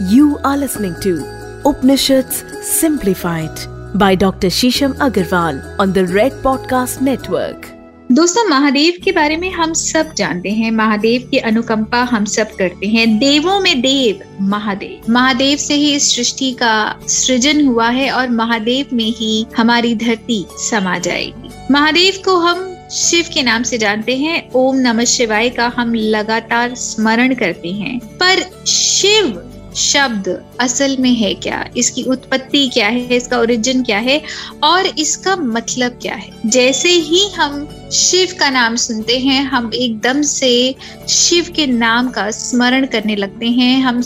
You 0.00 0.24
are 0.24 0.56
listening 0.56 0.94
to 1.02 1.24
Upanishads 1.66 2.44
Simplified 2.82 3.56
by 3.96 4.16
Dr. 4.16 4.48
Shisham 4.48 4.94
Agarwal 4.94 5.60
on 5.80 5.94
the 5.94 6.06
Red 6.12 6.30
Podcast 6.46 7.02
Network. 7.02 7.66
दोस्तों, 8.12 8.48
महादेव 8.48 8.92
के 9.04 9.12
बारे 9.12 9.36
में 9.36 9.52
हम 9.52 9.72
सब 9.72 10.14
जानते 10.14 10.48
हैं। 10.48 10.70
महादेव 10.70 11.28
की 11.30 11.36
अनुकंपा 11.36 12.02
हम 12.02 12.24
सब 12.24 12.50
करते 12.50 12.86
हैं। 12.86 13.18
देवों 13.18 13.60
में 13.60 13.80
देव, 13.80 14.20
महादेव। 14.40 15.12
महादेव 15.12 15.58
से 15.58 15.74
ही 15.74 15.94
इस 15.94 16.16
सृष्टि 16.16 16.52
का 16.52 16.94
सृजन 17.08 17.66
हुआ 17.66 17.88
है 17.88 18.10
और 18.10 18.28
महादेव 18.28 18.86
में 18.92 19.12
ही 19.14 19.46
हमारी 19.56 19.94
धरती 19.94 20.46
समा 20.50 20.98
जाएगी। 20.98 21.50
महादेव 21.70 22.14
को 22.24 22.36
हम 22.36 22.76
शिव 22.92 23.24
के 23.34 23.42
नाम 23.42 23.62
से 23.62 23.78
जानते 23.78 24.16
हैं। 24.16 24.50
ओम 24.54 24.76
नमः 24.76 25.04
शिवाय 25.04 25.48
का 25.48 25.72
हम 25.76 25.94
लगातार 25.94 26.74
स्मरण 26.74 27.34
करते 27.34 27.68
हैं। 27.68 27.98
पर 27.98 28.66
शिव 28.66 29.46
शब्द 29.76 30.42
असल 30.60 30.96
में 31.00 31.10
है 31.10 31.34
क्या? 31.34 31.68
इसकी 31.76 32.02
उत्पत्ति 32.02 32.68
क्या 32.68 32.88
है? 32.88 33.16
इसका 33.16 33.38
ओरिजिन 33.38 33.82
क्या 33.82 33.98
है? 33.98 34.22
और 34.62 34.86
इसका 34.86 35.36
मतलब 35.36 35.98
क्या 36.02 36.14
है? 36.14 36.30
जैसे 36.46 36.88
ही 36.88 37.28
हम 37.28 37.68
शिव 37.92 38.28
का 38.40 38.50
नाम 38.50 38.76
सुनते 38.76 39.18
हैं, 39.18 39.44
हम 39.44 39.70
एकदम 39.74 40.22
से 40.22 40.74
शिव 41.08 41.52
के 41.56 41.66
नाम 41.66 42.10
का 42.10 42.30
स्मरण 42.30 42.86
करने 42.86 43.16
लगते 43.16 43.46
हैं। 43.46 43.80
हम 43.80 44.02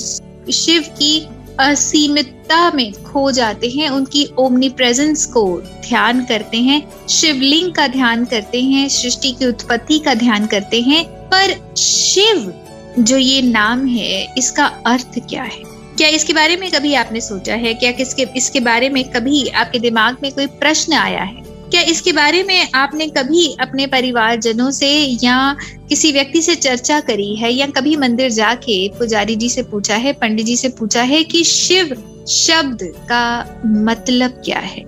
शिव 0.52 0.82
की 0.82 1.26
असीमितता 1.60 2.70
में 2.70 2.92
खो 2.92 3.30
जाते 3.30 3.68
हैं, 3.68 3.88
उनकी 3.88 4.28
ओमनी 4.38 4.68
प्रेजेंस 4.68 5.26
को 5.26 5.62
ध्यान 5.88 6.24
करते 6.24 6.56
हैं, 6.56 7.08
शिवलिंग 7.08 7.72
का 7.72 7.86
ध्यान 7.86 8.24
करते 8.24 8.62
हैं, 8.62 8.88
सृष्टि 8.88 9.32
की 9.32 9.46
उत्पत्ति 9.46 9.98
का 9.98 10.14
ध्यान 10.14 10.46
करते 10.46 10.80
हैं। 10.80 11.04
पर 11.04 11.74
शिव 11.76 12.54
जो 12.98 13.16
ये 13.16 13.42
नाम 13.42 13.86
है, 13.86 14.34
इसका 14.38 14.64
अर्थ 14.64 15.18
क्या 15.28 15.42
है? 15.42 15.62
क्या 15.96 16.08
इसके 16.08 16.32
बारे 16.32 16.56
में 16.56 16.70
कभी 16.70 16.94
आपने 16.94 17.20
सोचा 17.20 17.54
है? 17.54 17.74
क्या 17.74 17.92
किसके, 17.92 18.26
इसके 18.36 18.60
बारे 18.60 18.88
में 18.88 19.04
कभी 19.04 19.48
आपके 19.48 19.78
दिमाग 19.78 20.16
में 20.22 20.32
कोई 20.32 20.46
प्रश्न 20.46 20.92
आया 20.92 21.22
है? 21.22 21.42
क्या 21.70 21.80
इसके 21.80 22.12
बारे 22.12 22.42
में 22.42 22.70
आपने 22.74 23.06
कभी 23.06 23.56
अपने 23.60 23.86
परिवार 23.86 24.36
जनों 24.36 24.70
से 24.70 25.18
या 25.24 25.56
किसी 25.88 26.12
व्यक्ति 26.12 26.42
से 26.42 26.54
चर्चा 26.54 27.00
करी 27.00 27.36
है? 27.36 27.52
या 27.52 27.66
कभी 27.66 27.96
मंदिर 27.96 28.30
जाके 28.30 28.88
पुजारी 28.88 29.36
जी 29.36 29.48
से 29.48 29.62
पूछा 29.62 29.94
है, 29.94 30.12
पंडित 30.12 30.46
जी 30.46 30.56
से 30.56 30.68
पूछा 30.68 31.02
है 31.02 31.24
कि 31.24 31.44
शिव 31.44 32.10
शब्द 32.28 32.78
का 32.82 33.60
मतलब 33.66 34.30
क्या 34.30 34.58
है? 34.58 34.84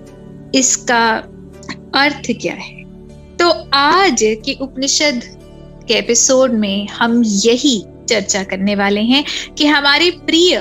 इसका 0.55 1.15
अर्थ 1.95 2.31
क्या 2.41 2.53
है? 2.53 2.83
तो 3.37 3.69
आज 3.73 4.19
के 4.21 4.57
उपनिषद 4.61 5.21
के 5.87 5.93
एपिसोड 5.93 6.51
में 6.51 6.87
हम 6.87 7.23
यही 7.25 7.85
चर्चा 8.07 8.43
करने 8.43 8.75
वाले 8.75 9.01
हैं 9.03 9.23
कि 9.57 9.65
हमारे 9.67 10.09
प्रिय 10.25 10.57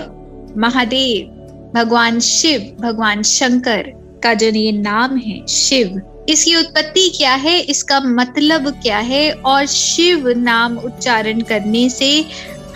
महादेव, 0.57 1.33
भगवान 1.75 2.21
शिव, 2.21 2.61
भगवान 2.81 3.23
शंकर 3.23 3.93
का 4.23 4.35
जो 4.35 4.47
ये 4.49 4.73
नाम 4.73 5.17
है 5.17 5.47
शिव, 5.47 6.01
इसकी 6.29 6.55
उत्पत्ति 6.57 7.09
क्या 7.17 7.35
है, 7.35 7.59
इसका 7.61 8.01
मतलब 8.01 8.69
क्या 8.83 8.99
है 8.99 9.31
और 9.33 9.67
शिव 9.67 10.29
नाम 10.39 10.77
उच्चारण 10.79 11.41
करने 11.41 11.89
से 11.91 12.25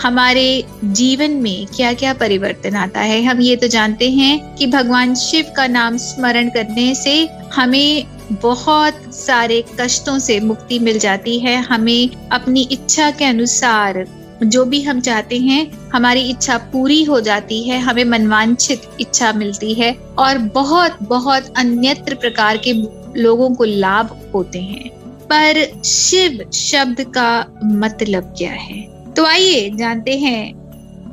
हमारे 0.03 0.65
जीवन 0.85 1.31
में 1.37 1.67
क्या 1.67 1.93
क्या 1.93 2.13
परिवर्तन 2.15 2.77
आता 2.77 3.01
है? 3.01 3.23
हम 3.23 3.41
ये 3.41 3.57
तो 3.57 3.69
जानते 3.69 4.11
हैं 4.11 4.55
कि 4.57 4.67
भगवान 4.67 5.15
शिव 5.15 5.53
का 5.57 5.67
नाम 5.67 5.97
स्मरण 5.97 6.49
करने 6.49 6.95
से 6.95 7.29
हमें 7.55 8.07
बहुत 8.33 9.03
सारे 9.15 9.63
कष्टों 9.81 10.19
से 10.19 10.39
मुक्ति 10.41 10.79
मिल 10.79 10.99
जाती 10.99 11.39
है। 11.39 11.57
हमें 11.63 12.29
अपनी 12.33 12.69
इच्छा 12.73 13.11
के 13.11 13.25
अनुसार 13.25 14.05
जो 14.45 14.65
भी 14.65 14.83
हम 14.83 15.01
चाहते 15.01 15.39
हैं, 15.39 15.91
हमारी 15.95 16.21
इच्छा 16.21 16.59
पूरी 16.59 17.05
हो 17.05 17.21
जाती 17.21 17.63
है, 17.63 17.79
हमें 17.79 18.05
मनवांछित 18.05 18.83
इच्छा 19.01 19.33
मिलती 19.33 19.75
है 19.75 19.97
और 20.19 20.39
बहुत 20.39 20.99
बहुत 21.03 21.55
अन्यत्र 21.57 22.15
प्रकार 22.15 22.57
के 22.57 22.73
लोगों 23.21 23.55
को 23.55 23.65
लाभ 23.65 24.31
होते 24.35 24.61
हैं। 24.61 24.89
पर 25.33 25.83
शिव 25.85 26.51
शब्द 26.55 27.01
का 27.01 27.47
मतलब 27.65 28.35
क्या 28.39 28.53
है? 28.53 28.83
तो 29.15 29.25
आइए 29.25 29.71
जानते 29.75 30.19
हैं, 30.19 30.61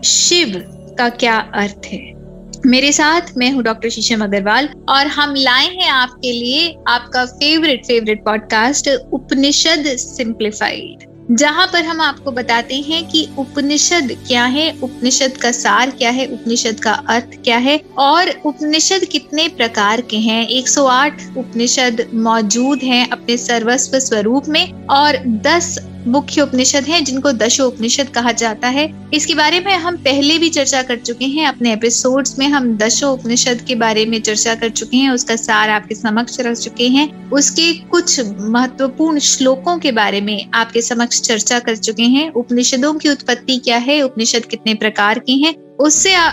शिव 0.02 0.64
का 0.98 1.10
क्या 1.10 1.38
अर्थ 1.54 1.86
है? 1.86 2.18
मेरे 2.66 2.92
साथ 2.92 3.22
मैं 3.38 3.52
हूँ 3.52 3.64
डॉक्टर 3.64 3.90
शीशम 3.90 4.24
अग्रवाल 4.24 4.70
और 4.90 5.08
हम 5.08 5.36
लाए 5.36 5.68
हैं 5.68 5.90
आपके 5.90 6.32
लिए 6.32 6.76
आपका 6.88 7.26
favourite 7.26 7.86
favourite 7.86 8.26
podcast 8.26 8.90
Upanishad 9.14 9.84
simplified 9.86 11.17
जहाँ 11.32 11.68
पर 11.68 11.84
हम 11.84 12.02
आपको 12.02 12.32
बताते 12.32 12.76
हैं 12.76 13.08
कि 13.08 13.30
उपनिषद 13.38 14.18
क्या 14.28 14.44
है, 14.46 14.80
उपनिषद 14.84 15.38
का 15.38 15.52
सार 15.52 15.90
क्या 15.90 16.10
है, 16.10 16.28
उपनिषद 16.28 16.80
का 16.80 16.92
अर्थ 16.92 17.44
क्या 17.44 17.58
है, 17.58 17.82
और 17.98 18.30
उपनिषद 18.46 19.06
कितने 19.06 19.48
प्रकार 19.48 20.02
के 20.02 20.18
हैं। 20.18 20.48
108 20.50 21.38
उपनिषद 21.38 22.10
मौजूद 22.14 22.80
हैं 22.84 23.10
अपने 23.10 23.38
सर्वस्व 23.38 24.00
स्वरूप 24.00 24.44
में, 24.48 24.88
और 24.88 25.18
10 25.18 25.78
मुख्य 26.08 26.42
उपनिषद 26.42 26.84
हैं 26.84 27.04
जिनको 27.04 27.32
दशो 27.32 27.68
उपनिषद 27.68 28.10
कहा 28.10 28.32
जाता 28.32 28.68
है। 28.68 29.10
इसके 29.14 29.36
बारे 29.36 29.60
में 29.60 29.74
हम 29.74 29.98
पहले 29.98 30.38
भी 30.38 30.50
चर्चा 30.50 30.82
कर 30.84 30.98
चुके 30.98 31.26
हैं। 31.26 31.48
अपने 31.48 31.74
एपिसोड्स 31.74 32.40
में 32.40 32.48
हम 32.48 32.78
दशो 32.78 33.12
उपनिषद 33.12 33.62
के 33.68 33.76
बारे 33.76 34.06
में 34.06 34.22
चर्चा 34.22 34.56
कर 34.56 34.70
चुके 34.70 34.98
हैं। 34.98 35.10
उसका 35.10 35.36
सार 35.36 35.70
आपके 35.70 35.96
समक्ष 35.96 36.40
रख 36.40 36.58
चुके 36.58 36.88
हैं। 36.88 37.30
उसके 37.30 37.74
कुछ 37.74 38.20
महत्वपूर्ण 38.40 39.20
श्लोकों 39.20 39.78
के 39.78 39.92
बारे 39.92 40.22
में 40.22 40.50
आपके 40.54 40.82
समक्ष 40.82 41.22
चर्चा 41.22 41.60
कर 41.60 41.76
चुके 41.76 42.04
हैं। 42.04 42.32
उपनिषदों 42.32 42.94
की 42.94 43.10
उत्पत्ति 43.10 43.58
क्या 43.58 43.78
है? 43.78 44.02
उपनिषद 44.02 44.46
कितने 44.46 44.74
प्रकार 44.74 45.20
के 45.20 45.32
हैं? 45.32 45.56
उससे 45.76 46.14
आ, 46.14 46.32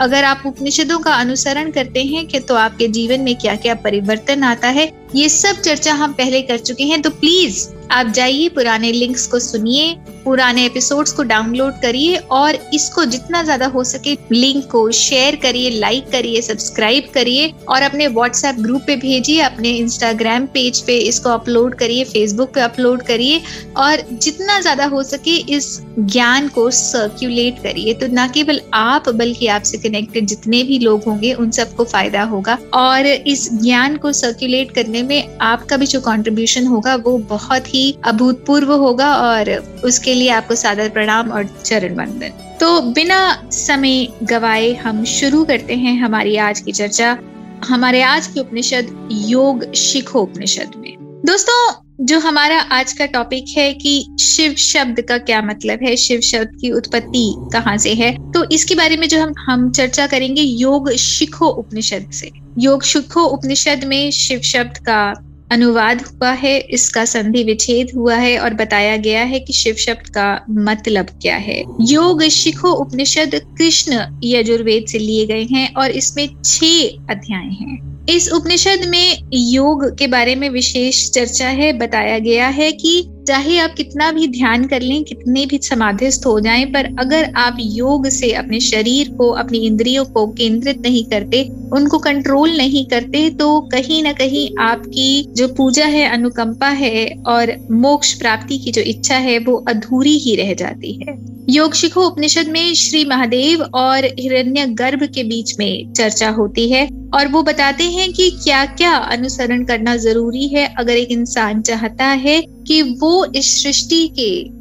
अगर 0.00 0.24
आप 0.24 0.42
उपनिषदों 0.46 0.98
का 0.98 1.12
अनुसरण 1.12 1.70
करते 1.70 2.02
हैं 2.02 2.26
कि 2.26 2.40
तो 2.40 2.54
आपके 2.54 2.88
जीवन 2.88 3.20
में 3.20 3.36
क्या 3.36 3.56
क्या 3.56 3.74
परिवर्तन 3.74 4.42
आता 4.42 4.68
है? 4.68 4.97
ये 5.14 5.28
सब 5.28 5.60
चर्चा 5.62 5.92
हम 5.94 6.12
पहले 6.12 6.42
कर 6.42 6.58
चुके 6.58 6.84
हैं 6.84 7.00
तो 7.02 7.10
प्लीज़ 7.10 7.66
आप 7.90 8.06
जाइए, 8.06 8.48
पुराने 8.48 8.90
लिंक्स 8.92 9.26
को 9.26 9.38
सुनिए, 9.38 9.94
पुराने 10.24 10.64
एपिसोड्स 10.66 11.12
को 11.12 11.22
डाउनलोड 11.22 11.80
करिए 11.82 12.16
और 12.30 12.54
इसको 12.74 13.04
जितना 13.04 13.42
ज़्यादा 13.42 13.66
हो 13.66 13.84
सके 13.84 14.16
लिंक 14.32 14.64
को 14.70 14.90
शेयर 14.90 15.36
करिए 15.36 15.70
लाइक 15.70 16.10
करिए 16.12 16.42
सब्सक्राइब 16.42 17.08
करिए 17.14 17.52
और 17.68 17.82
अपने 17.82 18.06
व्हाट्सएप 18.08 18.56
ग्रुप 18.56 18.82
पे 18.86 18.96
भेजिए, 18.96 19.40
अपने 19.40 19.70
इंस्टाग्राम 19.70 20.46
पेज 20.46 20.80
पे 20.80 20.96
इसको 20.98 21.30
अपलोड 21.30 21.74
करिए 21.74 22.04
फेसबुक 22.04 22.52
पे 22.54 22.60
अपलोड 22.60 23.02
करिए 23.02 23.40
और 23.76 24.02
जितना 24.12 24.60
ज़्यादा 24.60 24.86
हो 24.86 25.02
सके 25.04 25.36
इस 25.54 25.80
ज्ञान 26.00 26.48
को 26.48 26.70
सर्क्यूलेट 26.72 27.62
करिए। 27.62 27.94
तो 27.94 28.06
न 28.10 28.28
केवल 28.34 28.60
आप, 28.74 29.08
बल्कि 29.08 29.46
आपसे 29.48 29.78
कनेक्टेड 29.78 30.26
जितने 30.26 30.62
भी 30.64 30.78
लोग 30.78 31.04
होंगे, 31.04 31.32
उन 31.32 31.50
सबको 31.52 31.84
फ़ायदा 31.86 32.22
होगा 32.24 32.58
और 32.74 33.06
इस 33.06 33.48
ज्ञान 33.54 33.96
को 33.96 34.12
सर्क्यूलेट 34.14 34.74
करने 34.74 34.97
में 35.02 35.38
आपका 35.38 35.76
भी 35.76 35.86
जो 35.86 36.00
कॉन्ट्रीब्यूशन 36.00 36.66
होगा 36.66 36.94
वो 36.96 37.16
बहुत 37.18 37.74
ही 37.74 37.96
अभूतपूर्व 38.04 38.72
होगा 38.72 39.14
और 39.14 39.50
उसके 39.84 40.14
लिए 40.14 40.28
आपको 40.28 40.54
सादर 40.54 40.88
प्रणाम 40.88 41.30
और 41.30 41.48
चरण 41.64 41.94
वंदन। 41.94 42.56
तो 42.60 42.80
बिना 42.80 43.20
समय 43.50 44.06
गवाए 44.22 44.72
हम 44.74 45.04
शुरू 45.04 45.44
करते 45.44 45.74
हैं 45.74 45.98
हमारी 46.00 46.36
आज 46.36 46.60
की 46.60 46.72
चर्चा, 46.72 47.18
हमारे 47.64 48.02
आज 48.02 48.26
के 48.26 48.40
उपनिषद 48.40 49.08
योग 49.12 49.72
शिखो 49.72 50.20
उपनिषद 50.20 50.72
में। 50.76 50.94
दोस्तों 51.26 51.87
जो 52.00 52.18
हमारा 52.18 52.58
आज 52.60 52.92
का 52.92 53.06
टॉपिक 53.06 53.44
है 53.58 53.72
कि 53.74 54.16
शिव 54.20 54.54
शब्द 54.54 55.00
का 55.00 55.18
क्या 55.18 55.42
मतलब 55.42 55.78
है? 55.82 55.96
शिव 55.96 56.20
शब्द 56.20 56.50
की 56.60 56.70
उत्पत्ति 56.70 57.34
कहाँ 57.52 57.76
से 57.76 57.94
है? 57.94 58.12
तो 58.32 58.44
इसके 58.52 58.74
बारे 58.74 58.96
में 58.96 59.08
जो 59.08 59.20
हम 59.20 59.32
हम 59.38 59.70
चर्चा 59.70 60.06
करेंगे 60.06 60.42
योग 60.42 60.90
शिखो 60.90 61.46
उपनिषद 61.46 62.10
से। 62.12 62.30
योग 62.58 62.82
शिखो 62.82 63.24
उपनिषद 63.24 63.84
में 63.84 64.10
शिव 64.10 64.40
शब्द 64.40 64.78
का 64.78 65.12
अनुवाद 65.50 66.02
हुआ 66.02 66.30
है, 66.30 66.58
इसका 66.58 67.04
संधि 67.04 67.42
विच्छेद 67.44 67.90
हुआ 67.96 68.14
है 68.14 68.38
और 68.38 68.54
बताया 68.54 68.96
गया 68.96 69.22
है 69.22 69.40
कि 69.40 69.52
शिव 69.52 69.74
शब्द 69.74 70.08
का 70.08 70.44
मतलब 70.50 71.06
क्या 71.22 71.36
है। 71.36 71.62
योग 71.80 72.22
शिखो 72.22 72.72
उपनिषद 72.72 73.40
कृष्ण 73.58 74.00
यजुर्वेद 74.24 74.86
से 74.88 74.98
लिए 74.98 75.26
गए 75.26 75.44
हैं 75.44 75.74
और 75.74 75.90
इसमें 75.90 76.26
छह 76.44 77.12
अध्याय 77.12 77.48
हैं। 77.60 78.06
इस 78.06 78.30
उपनिषद 78.32 78.84
में 78.88 79.18
योग 79.32 79.84
के 79.98 80.06
बारे 80.06 80.34
में 80.34 80.48
विशेष 80.50 81.10
चर्चा 81.10 81.48
है, 81.48 81.72
बताया 81.72 82.18
गया 82.18 82.48
है 82.48 82.70
कि 82.72 83.02
चाहे 83.28 83.58
आप 83.58 83.74
कितना 83.76 84.10
भी 84.12 84.26
ध्यान 84.28 84.66
कर 84.66 84.80
लें, 84.80 85.02
कितने 85.04 85.44
भी 85.46 85.58
समाधिस्थ 85.58 86.26
हो 86.26 86.38
जाएँ, 86.40 86.64
पर 86.66 86.86
अगर 87.00 87.32
आप 87.36 87.56
योग 87.60 88.08
से 88.10 88.32
अपने 88.34 88.60
शरीर 88.60 89.10
को, 89.10 89.30
अपनी 89.34 89.58
इंद्रियों 89.58 90.04
को 90.04 90.26
केंद्रित 90.32 90.80
नहीं 90.80 91.04
करते, 91.04 91.42
उनको 91.72 91.98
कंट्रोल 91.98 92.56
नहीं 92.56 92.84
करते 92.86 93.28
तो 93.30 93.60
कहीं 93.72 94.02
ना 94.02 94.12
कहीं 94.12 94.48
आपकी 94.60 95.34
जो 95.36 95.48
पूजा 95.48 95.86
है, 95.86 96.08
अनुकंपा 96.08 96.68
है 96.68 97.06
और 97.26 97.56
मोक्ष 97.78 98.12
प्राप्ति 98.14 98.58
की 98.58 98.72
जो 98.72 98.82
इच्छा 98.82 99.16
है, 99.16 99.38
वो 99.38 99.56
अधूरी 99.68 100.18
ही 100.18 100.36
रह 100.36 100.54
जाती 100.54 100.92
है। 100.98 101.16
योग 101.50 101.74
शिखो 101.74 102.06
उपनिषद 102.06 102.48
में 102.48 102.74
श्री 102.74 103.04
महादेव 103.04 103.62
और 103.74 104.04
हिरण्य 104.20 104.66
गर्भ 104.74 105.02
के 105.14 105.22
बीच 105.24 105.58
में 105.58 105.92
चर्चा 105.92 106.28
होती 106.30 106.68
है 106.70 106.86
और 107.14 107.28
वो 107.28 107.42
बताते 107.42 107.84
हैं 107.84 108.12
कि 108.12 108.30
क्या 108.34 108.64
क्या 108.66 108.92
अनुसरण 108.92 109.64
करना 109.64 109.96
ज़रूरी 109.98 110.48
है, 110.48 110.66
अगर 110.78 110.92
एक 110.92 111.10
इंसान 111.10 111.62
चाहता 111.62 112.06
है 112.06 112.40
कि 112.68 112.82
वो 112.82 113.24
इस 113.24 113.62
सृष्टि 113.62 114.08
के 114.18 114.58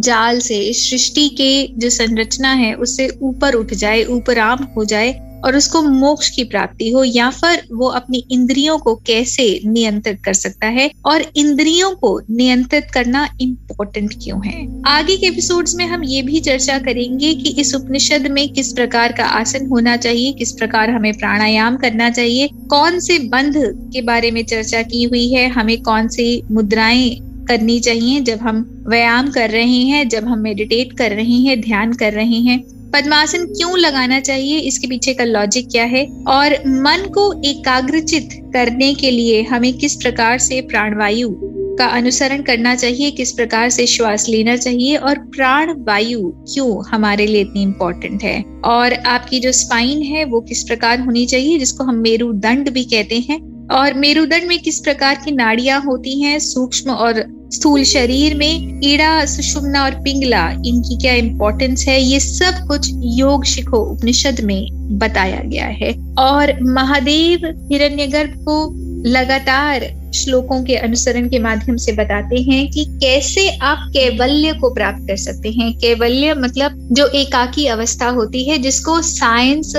जाल 0.00 0.38
से, 0.40 0.58
इस 0.58 0.90
सृष्टि 0.90 1.28
के 1.28 1.66
जो 1.78 1.90
संरचना 1.90 2.52
है, 2.52 2.74
उससे 2.74 3.08
ऊपर 3.22 3.54
उठ 3.54 3.74
जाए 3.74 4.04
ऊपर 4.04 4.38
आम 4.38 4.64
हो 4.76 4.84
जाए 4.84 5.33
और 5.44 5.56
उसको 5.56 5.82
मोक्ष 5.82 6.28
की 6.28 6.44
प्राप्ति 6.44 6.90
हो, 6.90 7.04
या 7.04 7.30
फिर 7.30 7.62
वो 7.72 7.86
अपनी 7.86 8.24
इंद्रियों 8.30 8.78
को 8.78 8.94
कैसे 8.94 9.60
नियंत्रित 9.66 10.22
कर 10.24 10.32
सकता 10.32 10.66
है 10.66 10.90
और 11.04 11.24
इंद्रियों 11.36 11.90
को 11.90 12.20
नियंत्रित 12.30 12.84
करना 12.94 13.28
इम्पोर्टेंट 13.40 14.14
क्यों 14.22 14.46
है? 14.46 14.82
आगे 14.86 15.16
के 15.16 15.26
एपिसोड्स 15.26 15.74
में 15.74 15.86
हम 15.86 16.04
ये 16.04 16.22
भी 16.22 16.40
चर्चा 16.40 16.78
करेंगे 16.78 17.34
कि 17.34 17.60
इस 17.60 17.74
उपनिषद 17.74 18.26
में 18.26 18.48
किस 18.48 18.72
प्रकार 18.72 19.12
का 19.12 19.24
आसन 19.24 19.66
होना 19.66 19.96
चाहिए, 19.96 20.32
किस 20.32 20.52
प्रकार 20.52 20.90
हमें 20.90 21.12
प्राणायाम 21.12 21.76
करना 21.76 22.10
चाहिए, 22.10 22.48
कौन 22.48 23.00
से 23.00 23.18
बंध 23.18 23.54
के 23.92 24.02
बारे 24.02 24.30
में 24.30 24.44
चर्चा 24.44 24.82
की 24.82 25.02
हुई 25.02 25.28
है, 25.32 25.48
हमें 25.48 25.82
कौन 25.82 26.08
सी 26.08 26.42
मुद्राएँ 26.50 27.18
करनी 27.48 27.80
चाहिए 27.80 28.20
जब 28.20 28.38
हम 28.38 28.84
व्यायाम 28.88 29.30
कर 29.30 29.50
रहे 29.50 29.82
हैं, 29.82 30.08
जब 30.08 30.24
हम 30.24 30.38
मेडिटेट 30.38 30.92
कर 30.92 31.10
रहे 31.10 31.38
हैं, 31.38 31.60
ध्यान 31.60 31.92
कर 31.92 32.12
रहे 32.12 32.38
हैं। 32.40 32.73
पद्मासन 32.94 33.44
क्यों 33.44 33.78
लगाना 33.78 34.20
चाहिए? 34.20 34.58
इसके 34.58 34.86
पीछे 34.86 35.14
का 35.14 35.24
लॉजिक 35.24 35.68
क्या 35.68 35.84
है? 35.84 36.24
और 36.28 36.52
मन 36.66 37.10
को 37.14 37.42
एकाग्रचित 37.44 38.28
करने 38.32 38.94
के 38.94 39.10
लिए 39.10 39.42
हमें 39.42 39.72
किस 39.72 39.94
प्रकार 39.94 40.38
से 40.38 40.60
प्राणवायु 40.60 41.34
का 41.78 41.86
अनुसरण 41.86 42.42
करना 42.42 42.74
चाहिए? 42.74 43.10
किस 43.10 43.32
प्रकार 43.32 43.70
से 43.70 43.86
श्वास 43.86 44.28
लेना 44.28 44.56
चाहिए? 44.56 44.96
और 44.96 45.18
प्राण 45.18 45.74
वायु 45.78 46.28
क्यों 46.28 46.88
हमारे 46.88 47.26
लिए 47.26 47.40
इतनी 47.40 47.62
इम्पोर्टेंट 47.62 48.22
है? 48.22 48.44
और 48.64 48.94
आपकी 48.94 49.40
जो 49.40 49.52
स्पाइन 49.52 50.02
है, 50.02 50.24
वो 50.24 50.40
किस 50.40 50.62
प्रकार 50.62 51.00
होनी 51.00 51.26
चाहिए, 51.26 51.58
जिसको 51.58 51.84
हम 51.84 51.94
मेरुदंड 51.94 52.70
भी 52.70 52.84
कहते 52.84 53.14
हैं? 53.14 53.68
और 53.68 53.94
मेरुदंड 53.94 54.44
में 54.44 54.58
किस 54.58 54.78
प्रकार 54.78 55.14
की 55.24 55.32
नाड़ियाँ 55.32 55.82
होती 55.82 56.22
हैं? 56.22 56.38
सूक्ष्म 56.38 56.90
और 56.90 57.33
स्थूल 57.54 57.84
शरीर 57.84 58.34
में 58.34 58.80
ईड़ा, 58.84 59.24
सुषुम्ना 59.24 59.84
और 59.84 59.90
पिंगला, 59.90 60.50
इनकी 60.50 60.96
क्या 60.96 61.14
इंपॉर्टेंस 61.14 61.84
है? 61.88 62.02
ये 62.02 62.20
सब 62.20 62.66
कुछ 62.68 62.90
योग 62.94 63.44
शिखो 63.44 63.76
उपनिषद 63.76 64.40
में 64.40 64.68
बताया 64.98 65.40
गया 65.44 65.66
है। 65.66 66.14
और 66.18 66.62
महादेव 66.62 67.68
हिरण्यगर्भ 67.72 68.30
को 68.36 68.74
लगातार 69.06 70.03
श्लोकों 70.14 70.62
के 70.64 70.76
अनुसरण 70.76 71.28
के 71.28 71.38
माध्यम 71.38 71.76
से 71.76 71.92
बताते 71.92 72.40
हैं 72.42 72.66
कि 72.70 72.84
कैसे 73.02 73.48
आप 73.62 73.90
कैवल्य 73.94 74.52
को 74.52 74.72
प्राप्त 74.74 75.06
कर 75.08 75.16
सकते 75.16 75.50
हैं। 75.50 75.72
कैवल्य 75.78 76.34
मतलब 76.34 76.88
जो 76.92 77.06
एकाकी 77.14 77.66
अवस्था 77.66 78.08
होती 78.10 78.44
है, 78.44 78.58
जिसको 78.58 79.00
साइंस 79.02 79.72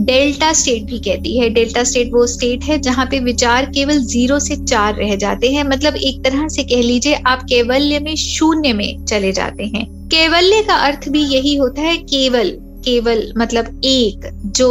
डेल्टा 0.00 0.52
स्टेट 0.52 0.82
भी 0.82 0.98
कहती 0.98 1.38
है। 1.38 1.48
डेल्टा 1.50 1.84
स्टेट 1.84 2.12
वो 2.12 2.26
स्टेट 2.26 2.64
है 2.64 2.78
जहाँ 2.78 3.06
पे 3.06 3.18
विचार 3.20 3.66
केवल 3.66 4.00
ज़ीरो 4.04 4.38
से 4.38 4.56
चार 4.56 4.94
रह 4.94 5.14
जाते 5.16 5.50
हैं। 5.52 5.64
मतलब 5.64 5.96
एक 5.96 6.22
तरह 6.24 6.48
से 6.48 6.64
कह 6.64 6.82
लीजिए 6.82 7.14
आप 7.26 7.42
कैवल्य 7.42 8.00
में 8.00 8.14
शून्य 8.16 8.72
में 8.72 9.04
चले 9.04 9.32
जाते 9.32 9.64
हैं। 9.66 9.86
कैवल्य 10.08 10.62
का 10.62 10.74
अर्थ 10.76 11.08
भी 11.08 11.22
यही 11.24 11.56
होता 11.56 11.82
है, 11.82 11.96
केवल 11.96 12.50
केवल 12.84 13.32
मतलब 13.38 13.80
एक 13.84 14.30
जो 14.46 14.68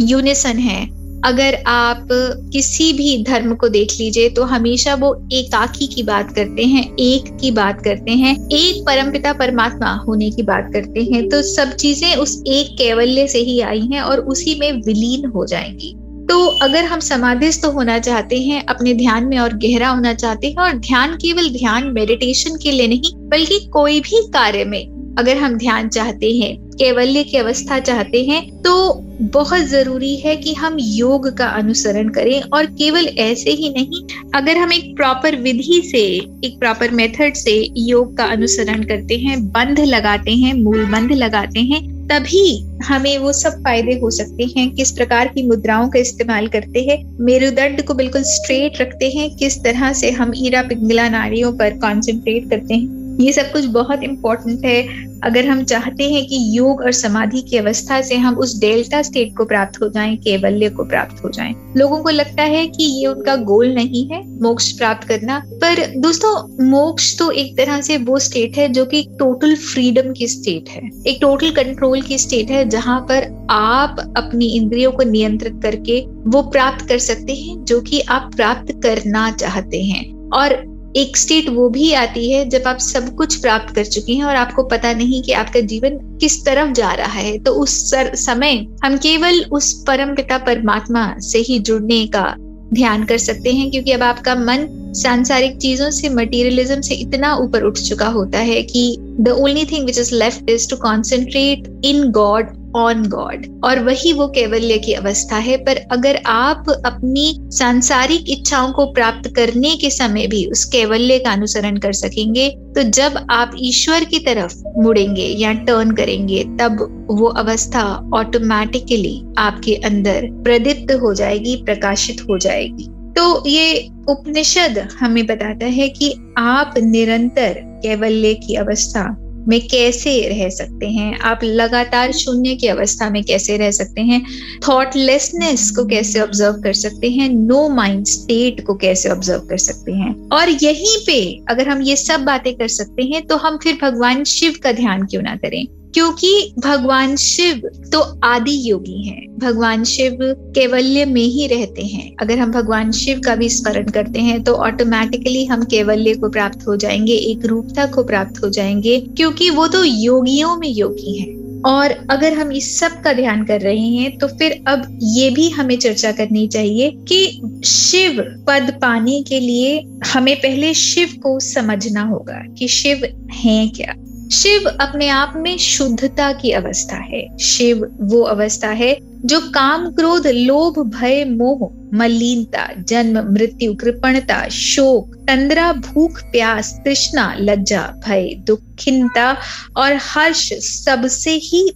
यूनिसन 0.00 0.58
है। 0.58 1.01
अगर 1.24 1.54
आप 1.66 2.08
किसी 2.52 2.92
भी 2.92 3.22
धर्म 3.22 3.54
को 3.54 3.68
देख 3.68 3.92
लीजिए 4.00 4.28
तो 4.28 4.42
हमेशा 4.42 4.94
वो 4.94 5.28
एकाकी 5.32 5.86
की 5.86 6.02
बात 6.02 6.34
करते 6.34 6.64
हैं, 6.64 6.84
एक 6.96 7.36
की 7.40 7.50
बात 7.50 7.82
करते 7.84 8.12
हैं, 8.12 8.48
एक 8.48 8.82
परमपिता 8.86 9.32
परमात्मा 9.32 9.92
होने 10.08 10.30
की 10.30 10.42
बात 10.42 10.70
करते 10.72 11.02
हैं। 11.02 11.28
तो 11.28 11.42
सब 11.42 11.72
चीज़ें 11.72 12.14
उस 12.16 12.42
एक 12.46 12.76
कैवल्य 12.78 13.26
से 13.26 13.38
ही 13.38 13.60
आई 13.60 13.80
हैं 13.80 14.00
और 14.00 14.20
उसी 14.20 14.58
में 14.60 14.72
विलीन 14.72 15.26
हो 15.26 15.46
जाएँगी। 15.46 15.94
तो 16.22 16.46
अगर 16.46 16.84
हम 16.84 17.00
समाधिस्थ 17.00 17.64
होना 17.64 17.98
चाहते 17.98 18.40
हैं, 18.40 18.64
अपने 18.66 18.94
ध्यान 18.94 19.24
में 19.24 19.38
और 19.38 19.52
गहरा 19.54 19.88
होना 19.88 20.14
चाहते 20.14 20.46
हैं, 20.46 20.56
और 20.56 20.72
ध्यान 20.72 21.14
केवल 21.14 21.48
ध्यान 21.48 21.86
मेडिटेशन 21.86 22.56
के 22.56 22.70
लिए 22.70 22.88
नहीं, 22.88 23.14
बल्कि 23.28 23.58
कोई 23.72 24.00
भी 24.00 24.22
कार्य 24.28 24.64
में 24.64 24.91
अगर 25.18 25.36
हम 25.36 25.56
ध्यान 25.58 25.88
चाहते 25.88 26.30
हैं, 26.32 26.56
कैवल्य 26.72 27.22
की 27.24 27.36
अवस्था 27.36 27.78
चाहते 27.80 28.24
हैं 28.24 28.42
तो 28.62 28.92
बहुत 29.32 29.60
ज़रूरी 29.60 30.14
है 30.16 30.36
कि 30.36 30.52
हम 30.54 30.76
योग 30.78 31.28
का 31.38 31.46
अनुसरण 31.46 32.08
करें 32.08 32.40
और 32.42 32.66
केवल 32.66 33.08
ऐसे 33.20 33.50
ही 33.50 33.68
नहीं, 33.68 34.02
अगर 34.34 34.56
हम 34.56 34.72
एक 34.72 34.94
प्रॉपर 34.96 35.36
विधि 35.36 35.80
से, 35.84 36.02
एक 36.46 36.58
प्रॉपर 36.58 36.90
मेथड 36.90 37.34
से 37.34 37.56
योग 37.76 38.16
का 38.16 38.24
अनुसरण 38.26 38.82
करते 38.82 39.18
हैं, 39.18 39.40
बंध 39.48 39.80
लगाते 39.80 40.32
हैं, 40.32 40.54
मूल 40.54 40.84
बंध 40.84 41.12
लगाते 41.12 41.60
हैं, 41.60 41.80
तभी 42.08 42.64
हमें 42.84 43.16
वो 43.18 43.32
सब 43.32 43.62
फ़ायदे 43.64 43.98
हो 43.98 44.10
सकते 44.10 44.44
हैं, 44.56 44.70
किस 44.70 44.90
प्रकार 44.90 45.28
की 45.28 45.46
मुद्राओं 45.46 45.88
का 45.88 45.98
इस्तेमाल 45.98 46.48
करते 46.48 46.82
हैं, 46.82 46.98
मेरुदंड 47.20 47.82
को 47.82 47.94
बिल्कुल 47.94 48.22
स्ट्रेट 48.22 48.80
रखते 48.80 49.10
हैं, 49.10 49.30
किस 49.36 49.62
तरह 49.64 49.92
से 49.92 50.10
हम 50.10 50.32
ईरा 50.36 50.62
पिंगला 50.62 51.08
नाड़ियों 51.08 51.52
पर 51.52 51.70
कंसंट्रेट 51.76 52.50
करते 52.50 52.74
हैं। 52.74 53.01
ये 53.20 53.32
सब 53.32 53.52
कुछ 53.52 53.64
बहुत 53.64 54.02
इम्पोर्टेंट 54.02 54.64
है। 54.64 54.82
अगर 55.24 55.46
हम 55.46 55.64
चाहते 55.64 56.12
हैं 56.12 56.26
कि 56.26 56.58
योग 56.58 56.80
और 56.80 56.92
समाधि 56.92 57.40
की 57.40 57.56
अवस्था 57.56 58.00
से 58.02 58.16
हम 58.16 58.34
उस 58.34 58.60
डेल्टा 58.60 59.02
स्टेट 59.02 59.36
को 59.36 59.44
प्राप्त 59.44 59.82
हो 59.82 59.88
जाएँ, 59.88 60.16
केवल्य 60.16 60.70
को 60.70 60.84
प्राप्त 60.84 61.24
हो 61.24 61.30
जाएँ। 61.30 61.54
लोगों 61.76 62.02
को 62.02 62.10
लगता 62.10 62.42
है 62.42 62.66
कि 62.66 62.84
ये 62.84 63.06
उनका 63.06 63.36
गोल 63.36 63.74
नहीं 63.74 64.06
है, 64.08 64.22
मोक्ष 64.42 64.70
प्राप्त 64.72 65.08
करना। 65.08 65.38
पर 65.54 65.86
दोस्तों, 65.96 66.64
मोक्ष 66.70 67.18
तो 67.18 67.30
एक 67.30 67.56
तरह 67.56 67.80
से 67.80 67.96
वो 67.96 68.18
स्टेट 68.18 68.56
है 68.56 68.68
जो 68.68 68.84
कि 68.84 69.02
टोटल 69.18 69.54
फ्रीडम 69.56 70.12
की 70.12 70.28
स्टेट 70.28 70.68
है। 70.68 70.82
एक 71.06 71.18
टोटल 71.20 71.50
कंट्रोल 71.50 72.02
की 72.02 72.18
स्टेट 72.18 72.50
है 72.50 72.68
जहाँ 72.68 73.00
पर 73.00 73.46
आप 73.50 74.14
अपनी 74.16 74.46
इंद्रियों 74.46 74.92
को 74.92 75.02
नियंत्रित 75.02 75.60
करके 75.62 76.00
वो 76.26 76.42
प्राप्त 76.42 76.88
कर 76.88 76.98
सकते 76.98 77.34
हैं 77.34 77.64
जो 77.64 77.80
कि 77.80 78.00
आप 78.00 78.30
प्राप्त 78.36 78.72
करना 78.82 79.30
चाहते 79.30 79.82
हैं। 79.82 80.30
और 80.30 80.71
एक 80.96 81.16
स्टेट 81.16 81.48
वो 81.48 81.68
भी 81.68 81.92
आती 81.94 82.30
है 82.30 82.44
जब 82.48 82.66
आप 82.66 82.78
सब 82.78 83.14
कुछ 83.16 83.34
प्राप्त 83.36 83.74
कर 83.74 83.84
चुके 83.84 84.12
हैं 84.12 84.24
और 84.24 84.36
आपको 84.36 84.62
पता 84.62 84.92
नहीं 84.92 85.22
कि 85.22 85.32
आपका 85.32 85.60
जीवन 85.62 85.96
किस 86.20 86.44
तरफ़ 86.46 86.72
जा 86.72 86.92
रहा 86.92 87.20
है। 87.20 87.38
तो 87.38 87.52
उस 87.52 87.90
समय 87.94 88.66
हम 88.84 88.96
केवल 88.98 89.42
उस 89.52 89.72
परम 89.86 90.14
पिता 90.14 90.38
परमात्मा 90.38 91.14
से 91.20 91.38
ही 91.38 91.58
जुड़ने 91.58 92.06
का 92.06 92.34
ध्यान 92.74 93.04
कर 93.04 93.18
सकते 93.18 93.52
हैं, 93.52 93.70
क्योंकि 93.70 93.92
अब 93.92 94.02
आपका 94.02 94.34
मन 94.34 94.66
सांसारिक 94.96 95.56
चीज़ों 95.56 95.90
से 95.90 96.08
मटेरियलिज्म 96.08 96.80
से 96.80 96.94
इतना 96.94 97.34
ऊपर 97.36 97.62
उठ 97.62 97.78
चुका 97.78 98.08
होता 98.08 98.38
है 98.40 98.62
कि 98.62 98.96
the 99.20 99.36
only 99.40 99.64
thing 99.64 99.86
which 99.86 99.98
is 99.98 100.14
left 100.14 100.50
is 100.50 100.68
to 100.70 100.76
concentrate 100.76 101.80
in 101.84 102.10
god 102.10 102.50
on 102.76 103.02
god 103.08 103.46
और 103.64 103.78
वही 103.78 104.12
वो 104.12 104.26
कैवल्य 104.28 104.78
की 104.78 104.92
अवस्था 104.92 105.36
है। 105.38 105.56
पर 105.56 105.76
अगर 105.92 106.20
आप 106.26 106.70
अपनी 106.86 107.34
सांसारिक 107.52 108.30
इच्छाओं 108.30 108.72
को 108.72 108.86
प्राप्त 108.92 109.28
करने 109.36 109.76
के 109.76 109.90
समय 109.90 110.26
भी 110.26 110.44
उस 110.46 110.64
कैवल्य 110.64 111.18
का 111.18 111.32
अनुसरण 111.32 111.76
कर 111.76 111.92
सकेंगे 111.94 112.48
तो 112.74 112.82
जब 112.82 113.26
आप 113.30 113.52
ईश्वर 113.60 114.04
की 114.04 114.18
तरफ़ 114.18 114.54
मुड़ेंगे 114.76 115.26
या 115.38 115.52
टर्न 115.52 115.90
करेंगे, 115.90 116.42
तब 116.60 117.06
वो 117.10 117.26
अवस्था 117.28 117.82
ऑटोमेटिकली 118.14 119.22
आपके 119.38 119.74
अंदर 119.76 120.28
प्रदीप्त 120.44 120.92
हो 120.92 121.14
जाएगी, 121.14 121.56
प्रकाशित 121.56 122.20
हो 122.30 122.38
जाएगी। 122.38 122.88
तो 123.14 123.48
ये 123.48 123.88
उपनिषद 124.08 124.78
हमें 125.00 125.24
बताता 125.26 125.66
है 125.68 125.88
कि 125.88 126.12
आप 126.38 126.74
निरंतर 126.78 127.54
कैवल्य 127.82 128.32
की 128.36 128.54
अवस्था 128.54 129.02
में 129.48 129.60
कैसे 129.68 130.28
रह 130.28 130.48
सकते 130.48 130.86
हैं? 130.86 131.18
आप 131.18 131.40
लगातार 131.44 132.12
शून्य 132.12 132.54
की 132.54 132.66
अवस्था 132.66 133.10
में 133.10 133.24
कैसे 133.24 133.56
रह 133.56 133.70
सकते 133.70 134.00
हैं? 134.00 134.22
थॉटलेसनेस 134.68 135.70
को 135.70 135.84
कैसे 135.84 136.20
ऑब्ज़र्व 136.20 136.60
कर 136.60 136.72
सकते 136.72 137.10
हैं? 137.10 137.28
नो 137.28 137.68
माइंड 137.68 138.06
स्टेट 138.06 138.66
को 138.66 138.74
कैसे 138.74 139.08
ऑब्ज़र्व 139.08 139.40
कर 139.40 139.58
सकते 139.58 139.92
हैं? 139.92 140.28
और 140.28 140.48
यहीं 140.48 140.96
पे 141.06 141.40
अगर 141.50 141.68
हम 141.68 141.82
ये 141.82 141.96
सब 141.96 142.24
बातें 142.24 142.54
कर 142.54 142.68
सकते 142.68 143.02
हैं 143.02 143.26
तो 143.26 143.36
हम 143.36 143.58
फिर 143.62 143.78
भगवान 143.82 144.24
शिव 144.24 144.54
का 144.62 144.72
ध्यान 144.72 145.06
क्यों 145.06 145.22
ना 145.22 145.36
करें? 145.36 145.81
क्योंकि 145.94 146.52
भगवान 146.58 147.16
शिव 147.16 147.68
तो 147.92 148.00
आदि 148.24 148.56
योगी 148.70 149.02
हैं। 149.08 149.26
भगवान 149.38 149.84
शिव 149.84 150.18
केवल्य 150.54 151.04
में 151.04 151.22
ही 151.22 151.46
रहते 151.46 151.82
हैं। 151.82 152.10
अगर 152.20 152.38
हम 152.38 152.52
भगवान 152.52 152.90
शिव 152.92 153.20
का 153.24 153.34
भी 153.36 153.48
स्मरण 153.48 153.88
करते 153.90 154.20
हैं 154.20 154.42
तो 154.44 154.54
ऑटोमेटिकली 154.56 155.44
हम 155.44 155.64
केवल्य 155.64 156.14
को 156.14 156.28
प्राप्त 156.28 156.66
हो 156.68 156.76
जाएँगे, 156.76 157.12
एक 157.12 157.46
रूपता 157.46 157.86
को 157.86 158.04
प्राप्त 158.04 158.42
हो 158.44 158.48
जाएँगे, 158.48 158.98
क्योंकि 159.00 159.50
वो 159.50 159.66
तो 159.68 159.84
योगियों 159.84 160.56
में 160.56 160.68
योगी 160.68 161.18
हैं। 161.18 161.40
और 161.62 161.90
अगर 162.10 162.32
हम 162.32 162.52
इस 162.52 162.78
सब 162.78 163.00
का 163.02 163.12
ध्यान 163.12 163.44
कर 163.44 163.60
रहे 163.60 163.88
हैं 163.88 164.16
तो 164.18 164.28
फिर 164.28 164.52
अब 164.68 164.98
ये 165.02 165.28
भी 165.30 165.48
हमें 165.50 165.76
चर्चा 165.78 166.12
करनी 166.12 166.46
चाहिए 166.48 166.90
कि 167.08 167.26
शिव 167.64 168.22
पद 168.48 168.72
पाने 168.82 169.22
के 169.22 169.40
लिए 169.40 169.78
हमें 170.12 170.36
पहले 170.36 170.72
शिव 170.74 171.08
को 171.22 171.38
समझना 171.40 172.02
होगा 172.02 172.42
कि 172.58 172.68
शिव 172.68 173.04
है 173.34 173.66
क्या। 173.68 173.94
शिव 174.32 174.68
अपने 174.80 175.08
आप 175.08 175.32
में 175.36 175.58
शुद्धता 175.58 176.32
की 176.32 176.50
अवस्था 176.50 176.96
है। 176.96 177.38
शिव 177.38 177.96
वो 178.00 178.22
अवस्था 178.22 178.68
है 178.68 178.98
जो 179.24 179.40
काम 179.40 179.92
क्रोध, 179.92 180.26
लोभ, 180.26 180.78
भय, 180.78 181.24
मोह, 181.24 181.90
मलिनता, 181.96 182.68
जन्म, 182.78 183.32
मृत्यु, 183.32 183.74
कृपणता, 183.74 184.48
शोक, 184.48 185.14
तंद्रा, 185.14 185.72
भूख, 185.72 186.22
प्यास, 186.22 186.80
तृष्णा, 186.84 187.36
लज्जा, 187.40 187.94
भय, 188.08 188.34
दुखिनता 188.38 189.36
और 189.76 189.92
हर्ष 190.00 190.52
सबसे 190.52 191.30
ही 191.30 191.72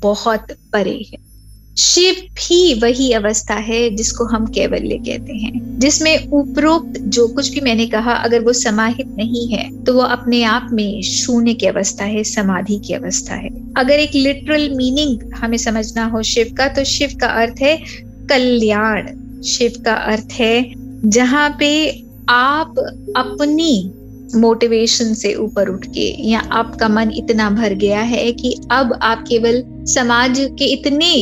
बहुत 0.00 0.46
परे 0.72 1.06
है। 1.12 1.29
शिव 1.76 2.14
भी 2.36 2.74
वही 2.80 3.10
अवस्था 3.12 3.54
है 3.56 3.88
जिसको 3.90 4.24
हम 4.24 4.46
कैवल्य 4.46 4.96
कहते 4.98 5.34
हैं, 5.34 5.78
जिसमें 5.78 6.28
उपरोक्त 6.28 6.98
जो 6.98 7.26
कुछ 7.28 7.48
भी 7.50 7.60
मैंने 7.60 7.86
कहा, 7.86 8.12
अगर 8.14 8.40
वो 8.40 8.52
समाहित 8.52 9.14
नहीं 9.18 9.46
है 9.48 9.68
तो 9.84 9.94
वो 9.94 10.00
अपने 10.00 10.42
आप 10.44 10.68
में 10.72 11.02
शून्य 11.02 11.54
की 11.54 11.66
अवस्था 11.66 12.04
है, 12.04 12.24
समाधि 12.24 12.78
की 12.78 12.94
अवस्था 12.94 13.34
है। 13.34 13.48
अगर 13.76 13.94
एक 13.94 14.14
लिटरल 14.14 14.68
मीनिंग 14.70 15.32
हमें 15.34 15.58
समझना 15.58 16.04
हो 16.06 16.22
शिव 16.24 16.54
का 16.58 16.68
तो 16.68 16.84
शिव 16.86 17.16
का 17.20 17.28
अर्थ 17.42 17.62
है 17.62 17.76
कल्याण। 18.30 19.08
शिव 19.42 19.82
का 19.84 19.94
अर्थ 19.94 20.32
है 20.32 20.72
जहाँ 21.06 21.48
पे 21.58 21.88
आप 22.28 22.78
अपनी 23.16 23.92
मोटिवेशन 24.34 25.14
से 25.14 25.34
ऊपर 25.34 25.68
उठ 25.68 25.86
के, 25.86 26.08
या 26.30 26.40
आपका 26.52 26.88
मन 26.88 27.10
इतना 27.16 27.48
भर 27.50 27.74
गया 27.74 28.00
है 28.00 28.30
कि 28.32 28.54
अब 28.70 28.98
आप 29.02 29.24
केवल 29.28 29.62
समाज 29.86 30.38
के 30.58 30.64
इतने 30.64 31.12